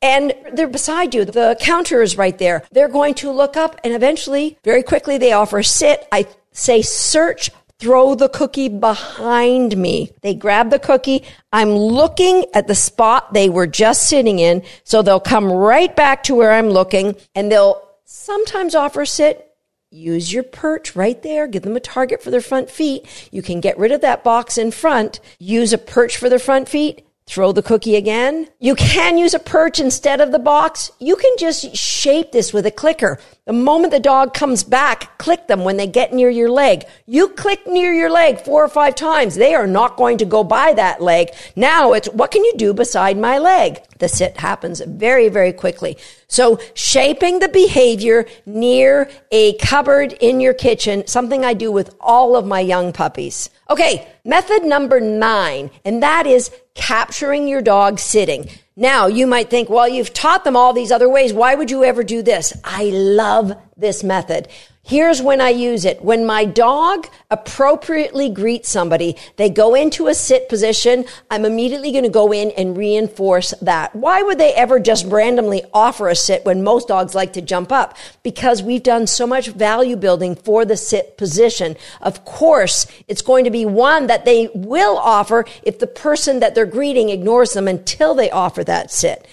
And 0.00 0.32
they're 0.52 0.68
beside 0.68 1.14
you. 1.14 1.24
The 1.24 1.56
counter 1.60 2.00
is 2.02 2.16
right 2.16 2.38
there. 2.38 2.62
They're 2.70 2.88
going 2.88 3.14
to 3.14 3.32
look 3.32 3.56
up 3.56 3.80
and 3.82 3.92
eventually, 3.92 4.56
very 4.62 4.82
quickly, 4.82 5.18
they 5.18 5.32
offer 5.32 5.62
sit. 5.62 6.06
I 6.12 6.26
say 6.52 6.82
search 6.82 7.50
throw 7.80 8.14
the 8.14 8.28
cookie 8.28 8.68
behind 8.68 9.76
me. 9.76 10.12
They 10.20 10.34
grab 10.34 10.70
the 10.70 10.78
cookie. 10.78 11.24
I'm 11.52 11.70
looking 11.70 12.44
at 12.54 12.68
the 12.68 12.74
spot 12.74 13.32
they 13.32 13.48
were 13.48 13.66
just 13.66 14.08
sitting 14.08 14.38
in. 14.38 14.62
So 14.84 15.02
they'll 15.02 15.18
come 15.18 15.50
right 15.50 15.94
back 15.96 16.22
to 16.24 16.34
where 16.34 16.52
I'm 16.52 16.68
looking 16.68 17.16
and 17.34 17.50
they'll 17.50 17.82
sometimes 18.04 18.74
offer 18.74 19.04
sit. 19.06 19.46
Use 19.90 20.32
your 20.32 20.44
perch 20.44 20.94
right 20.94 21.20
there. 21.22 21.48
Give 21.48 21.62
them 21.62 21.74
a 21.74 21.80
target 21.80 22.22
for 22.22 22.30
their 22.30 22.40
front 22.40 22.70
feet. 22.70 23.06
You 23.32 23.42
can 23.42 23.60
get 23.60 23.78
rid 23.78 23.90
of 23.90 24.02
that 24.02 24.22
box 24.22 24.56
in 24.56 24.70
front. 24.70 25.18
Use 25.40 25.72
a 25.72 25.78
perch 25.78 26.16
for 26.16 26.28
their 26.28 26.38
front 26.38 26.68
feet 26.68 27.04
throw 27.30 27.52
the 27.52 27.62
cookie 27.62 27.94
again. 27.94 28.48
You 28.58 28.74
can 28.74 29.16
use 29.16 29.34
a 29.34 29.38
perch 29.38 29.78
instead 29.78 30.20
of 30.20 30.32
the 30.32 30.40
box. 30.40 30.90
You 30.98 31.14
can 31.14 31.32
just 31.38 31.76
shape 31.76 32.32
this 32.32 32.52
with 32.52 32.66
a 32.66 32.72
clicker. 32.72 33.20
The 33.50 33.56
moment 33.56 33.90
the 33.90 33.98
dog 33.98 34.32
comes 34.32 34.62
back, 34.62 35.18
click 35.18 35.48
them 35.48 35.64
when 35.64 35.76
they 35.76 35.88
get 35.88 36.12
near 36.12 36.30
your 36.30 36.48
leg. 36.48 36.84
You 37.04 37.30
click 37.30 37.66
near 37.66 37.92
your 37.92 38.08
leg 38.08 38.40
four 38.42 38.64
or 38.64 38.68
five 38.68 38.94
times. 38.94 39.34
They 39.34 39.56
are 39.56 39.66
not 39.66 39.96
going 39.96 40.18
to 40.18 40.24
go 40.24 40.44
by 40.44 40.72
that 40.74 41.02
leg. 41.02 41.30
Now 41.56 41.92
it's 41.92 42.06
what 42.10 42.30
can 42.30 42.44
you 42.44 42.52
do 42.56 42.72
beside 42.72 43.18
my 43.18 43.38
leg? 43.38 43.80
The 43.98 44.08
sit 44.08 44.36
happens 44.36 44.80
very, 44.86 45.28
very 45.28 45.52
quickly. 45.52 45.96
So 46.28 46.60
shaping 46.74 47.40
the 47.40 47.48
behavior 47.48 48.26
near 48.46 49.10
a 49.32 49.54
cupboard 49.54 50.12
in 50.12 50.38
your 50.38 50.54
kitchen, 50.54 51.08
something 51.08 51.44
I 51.44 51.54
do 51.54 51.72
with 51.72 51.92
all 51.98 52.36
of 52.36 52.46
my 52.46 52.60
young 52.60 52.92
puppies. 52.92 53.50
Okay, 53.68 54.06
method 54.24 54.62
number 54.62 55.00
nine, 55.00 55.72
and 55.84 56.04
that 56.04 56.24
is 56.24 56.52
capturing 56.74 57.48
your 57.48 57.62
dog 57.62 57.98
sitting. 57.98 58.48
Now, 58.76 59.08
you 59.08 59.26
might 59.26 59.50
think, 59.50 59.68
well, 59.68 59.88
you've 59.88 60.14
taught 60.14 60.44
them 60.44 60.56
all 60.56 60.72
these 60.72 60.92
other 60.92 61.08
ways. 61.08 61.32
Why 61.32 61.54
would 61.54 61.70
you 61.70 61.84
ever 61.84 62.04
do 62.04 62.22
this? 62.22 62.52
I 62.64 62.84
love 62.84 63.52
this 63.76 64.04
method. 64.04 64.48
Here's 64.90 65.22
when 65.22 65.40
I 65.40 65.50
use 65.50 65.84
it. 65.84 66.02
When 66.02 66.26
my 66.26 66.44
dog 66.44 67.06
appropriately 67.30 68.28
greets 68.28 68.68
somebody, 68.68 69.16
they 69.36 69.48
go 69.48 69.76
into 69.76 70.08
a 70.08 70.14
sit 70.14 70.48
position. 70.48 71.04
I'm 71.30 71.44
immediately 71.44 71.92
going 71.92 72.02
to 72.02 72.10
go 72.10 72.32
in 72.32 72.50
and 72.50 72.76
reinforce 72.76 73.54
that. 73.62 73.94
Why 73.94 74.20
would 74.20 74.38
they 74.38 74.52
ever 74.52 74.80
just 74.80 75.06
randomly 75.06 75.62
offer 75.72 76.08
a 76.08 76.16
sit 76.16 76.44
when 76.44 76.64
most 76.64 76.88
dogs 76.88 77.14
like 77.14 77.34
to 77.34 77.40
jump 77.40 77.70
up? 77.70 77.96
Because 78.24 78.64
we've 78.64 78.82
done 78.82 79.06
so 79.06 79.28
much 79.28 79.50
value 79.50 79.94
building 79.94 80.34
for 80.34 80.64
the 80.64 80.76
sit 80.76 81.16
position. 81.16 81.76
Of 82.00 82.24
course, 82.24 82.84
it's 83.06 83.22
going 83.22 83.44
to 83.44 83.50
be 83.52 83.64
one 83.64 84.08
that 84.08 84.24
they 84.24 84.50
will 84.56 84.98
offer 84.98 85.44
if 85.62 85.78
the 85.78 85.86
person 85.86 86.40
that 86.40 86.56
they're 86.56 86.66
greeting 86.66 87.10
ignores 87.10 87.52
them 87.52 87.68
until 87.68 88.16
they 88.16 88.28
offer 88.32 88.64
that 88.64 88.90
sit. 88.90 89.24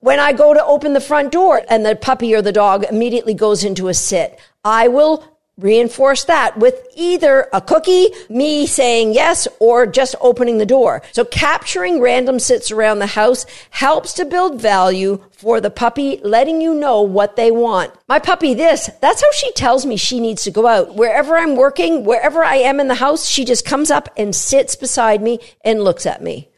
When 0.00 0.18
I 0.18 0.32
go 0.32 0.52
to 0.52 0.64
open 0.64 0.94
the 0.94 1.00
front 1.00 1.30
door 1.30 1.62
and 1.68 1.86
the 1.86 1.94
puppy 1.94 2.34
or 2.34 2.42
the 2.42 2.50
dog 2.50 2.84
immediately 2.90 3.34
goes 3.34 3.62
into 3.62 3.86
a 3.86 3.94
sit, 3.94 4.36
I 4.64 4.88
will 4.88 5.24
reinforce 5.58 6.24
that 6.24 6.58
with 6.58 6.86
either 6.96 7.48
a 7.52 7.60
cookie, 7.60 8.08
me 8.28 8.66
saying 8.66 9.12
yes, 9.12 9.46
or 9.60 9.86
just 9.86 10.14
opening 10.20 10.58
the 10.58 10.66
door. 10.66 11.02
So 11.12 11.24
capturing 11.24 12.00
random 12.00 12.38
sits 12.38 12.70
around 12.70 12.98
the 12.98 13.06
house 13.06 13.44
helps 13.70 14.14
to 14.14 14.24
build 14.24 14.60
value 14.60 15.22
for 15.30 15.60
the 15.60 15.70
puppy, 15.70 16.20
letting 16.22 16.60
you 16.60 16.74
know 16.74 17.02
what 17.02 17.36
they 17.36 17.50
want. 17.50 17.92
My 18.08 18.18
puppy 18.18 18.54
this, 18.54 18.90
that's 19.00 19.22
how 19.22 19.30
she 19.32 19.52
tells 19.52 19.84
me 19.84 19.96
she 19.96 20.20
needs 20.20 20.42
to 20.44 20.50
go 20.50 20.66
out. 20.66 20.94
Wherever 20.94 21.36
I'm 21.36 21.56
working, 21.56 22.04
wherever 22.04 22.42
I 22.42 22.56
am 22.56 22.80
in 22.80 22.88
the 22.88 22.94
house, 22.94 23.26
she 23.26 23.44
just 23.44 23.66
comes 23.66 23.90
up 23.90 24.08
and 24.16 24.34
sits 24.34 24.74
beside 24.74 25.22
me 25.22 25.38
and 25.64 25.84
looks 25.84 26.06
at 26.06 26.22
me 26.22 26.48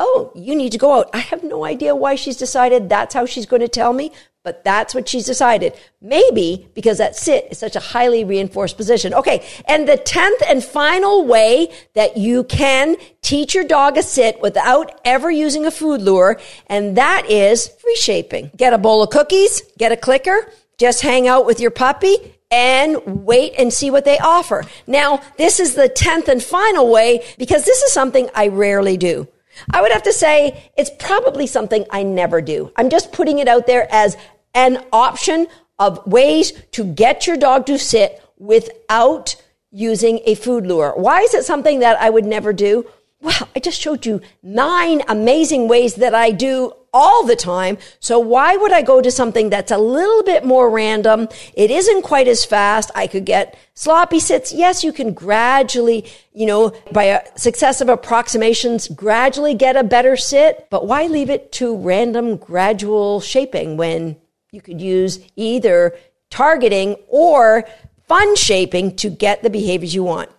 oh, 0.00 0.32
you 0.34 0.56
need 0.56 0.72
to 0.72 0.78
go 0.78 0.98
out. 0.98 1.10
I 1.12 1.18
have 1.18 1.44
no 1.44 1.64
idea 1.64 1.94
why 1.94 2.14
she's 2.14 2.38
decided 2.38 2.88
that's 2.88 3.14
how 3.14 3.26
she's 3.26 3.44
going 3.44 3.60
to 3.60 3.68
tell 3.68 3.92
me, 3.92 4.12
but 4.42 4.64
that's 4.64 4.94
what 4.94 5.08
she's 5.08 5.26
decided. 5.26 5.74
Maybe 6.00 6.68
because 6.74 6.98
that 6.98 7.14
sit 7.14 7.48
is 7.50 7.58
such 7.58 7.76
a 7.76 7.80
highly 7.80 8.24
reinforced 8.24 8.76
position. 8.76 9.12
Okay. 9.12 9.46
And 9.66 9.86
the 9.86 9.98
10th 9.98 10.42
and 10.48 10.64
final 10.64 11.26
way 11.26 11.72
that 11.94 12.16
you 12.16 12.44
can 12.44 12.96
teach 13.20 13.54
your 13.54 13.64
dog 13.64 13.98
a 13.98 14.02
sit 14.02 14.40
without 14.40 15.00
ever 15.04 15.30
using 15.30 15.66
a 15.66 15.70
food 15.70 16.00
lure, 16.00 16.40
and 16.66 16.96
that 16.96 17.30
is 17.30 17.68
free 17.68 17.96
shaping. 17.96 18.50
Get 18.56 18.72
a 18.72 18.78
bowl 18.78 19.02
of 19.02 19.10
cookies, 19.10 19.62
get 19.76 19.92
a 19.92 19.96
clicker, 19.96 20.50
just 20.78 21.02
hang 21.02 21.28
out 21.28 21.44
with 21.44 21.60
your 21.60 21.70
puppy 21.70 22.16
and 22.50 23.24
wait 23.24 23.52
and 23.58 23.72
see 23.72 23.90
what 23.90 24.04
they 24.04 24.18
offer. 24.18 24.64
Now, 24.86 25.22
this 25.36 25.60
is 25.60 25.74
the 25.74 25.88
10th 25.88 26.28
and 26.28 26.42
final 26.42 26.90
way 26.90 27.24
because 27.38 27.64
this 27.64 27.82
is 27.82 27.92
something 27.92 28.28
I 28.34 28.48
rarely 28.48 28.96
do. 28.96 29.28
I 29.70 29.82
would 29.82 29.92
have 29.92 30.02
to 30.04 30.12
say 30.12 30.70
it's 30.76 30.90
probably 30.98 31.46
something 31.46 31.84
I 31.90 32.02
never 32.02 32.40
do. 32.40 32.72
I'm 32.76 32.90
just 32.90 33.12
putting 33.12 33.38
it 33.38 33.48
out 33.48 33.66
there 33.66 33.86
as 33.90 34.16
an 34.54 34.84
option 34.92 35.46
of 35.78 36.06
ways 36.06 36.52
to 36.72 36.84
get 36.84 37.26
your 37.26 37.36
dog 37.36 37.66
to 37.66 37.78
sit 37.78 38.22
without 38.38 39.36
using 39.70 40.20
a 40.24 40.34
food 40.34 40.66
lure. 40.66 40.92
Why 40.96 41.20
is 41.20 41.34
it 41.34 41.44
something 41.44 41.80
that 41.80 42.00
I 42.00 42.10
would 42.10 42.24
never 42.24 42.52
do? 42.52 42.86
Well, 43.20 43.48
I 43.54 43.60
just 43.60 43.80
showed 43.80 44.06
you 44.06 44.20
nine 44.42 45.02
amazing 45.08 45.68
ways 45.68 45.96
that 45.96 46.14
I 46.14 46.30
do 46.30 46.72
all 46.92 47.24
the 47.24 47.36
time. 47.36 47.78
So 48.00 48.18
why 48.18 48.56
would 48.56 48.72
I 48.72 48.82
go 48.82 49.00
to 49.00 49.10
something 49.10 49.50
that's 49.50 49.70
a 49.70 49.78
little 49.78 50.22
bit 50.22 50.44
more 50.44 50.70
random? 50.70 51.28
It 51.54 51.70
isn't 51.70 52.02
quite 52.02 52.28
as 52.28 52.44
fast. 52.44 52.90
I 52.94 53.06
could 53.06 53.24
get 53.24 53.58
sloppy 53.74 54.20
sits. 54.20 54.52
Yes, 54.52 54.82
you 54.82 54.92
can 54.92 55.12
gradually, 55.12 56.06
you 56.32 56.46
know, 56.46 56.72
by 56.92 57.04
a 57.04 57.38
successive 57.38 57.88
approximations, 57.88 58.88
gradually 58.88 59.54
get 59.54 59.76
a 59.76 59.84
better 59.84 60.16
sit. 60.16 60.66
But 60.70 60.86
why 60.86 61.06
leave 61.06 61.30
it 61.30 61.52
to 61.52 61.76
random 61.76 62.36
gradual 62.36 63.20
shaping 63.20 63.76
when 63.76 64.16
you 64.50 64.60
could 64.60 64.80
use 64.80 65.20
either 65.36 65.96
targeting 66.30 66.96
or 67.08 67.64
fun 68.06 68.34
shaping 68.36 68.96
to 68.96 69.10
get 69.10 69.42
the 69.42 69.50
behaviors 69.50 69.94
you 69.94 70.04
want? 70.04 70.30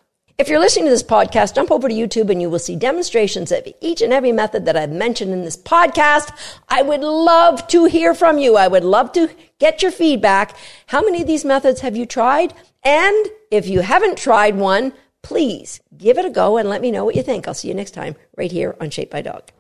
If 0.41 0.49
you're 0.49 0.57
listening 0.57 0.85
to 0.85 0.89
this 0.89 1.03
podcast, 1.03 1.53
jump 1.53 1.69
over 1.69 1.87
to 1.87 1.93
YouTube 1.93 2.31
and 2.31 2.41
you 2.41 2.49
will 2.49 2.57
see 2.57 2.75
demonstrations 2.75 3.51
of 3.51 3.67
each 3.79 4.01
and 4.01 4.11
every 4.11 4.31
method 4.31 4.65
that 4.65 4.75
I've 4.75 4.89
mentioned 4.89 5.31
in 5.33 5.43
this 5.43 5.55
podcast. 5.55 6.35
I 6.67 6.81
would 6.81 7.01
love 7.01 7.67
to 7.67 7.85
hear 7.85 8.15
from 8.15 8.39
you. 8.39 8.57
I 8.57 8.67
would 8.67 8.83
love 8.83 9.11
to 9.11 9.29
get 9.59 9.83
your 9.83 9.91
feedback. 9.91 10.57
How 10.87 11.03
many 11.03 11.21
of 11.21 11.27
these 11.27 11.45
methods 11.45 11.81
have 11.81 11.95
you 11.95 12.07
tried? 12.07 12.55
And 12.83 13.27
if 13.51 13.67
you 13.67 13.81
haven't 13.81 14.17
tried 14.17 14.55
one, 14.55 14.93
please 15.21 15.79
give 15.95 16.17
it 16.17 16.25
a 16.25 16.31
go 16.31 16.57
and 16.57 16.67
let 16.67 16.81
me 16.81 16.89
know 16.89 17.05
what 17.05 17.15
you 17.15 17.21
think. 17.21 17.47
I'll 17.47 17.53
see 17.53 17.67
you 17.67 17.75
next 17.75 17.91
time 17.91 18.15
right 18.35 18.51
here 18.51 18.75
on 18.81 18.89
Shaped 18.89 19.11
by 19.11 19.21
Dog. 19.21 19.51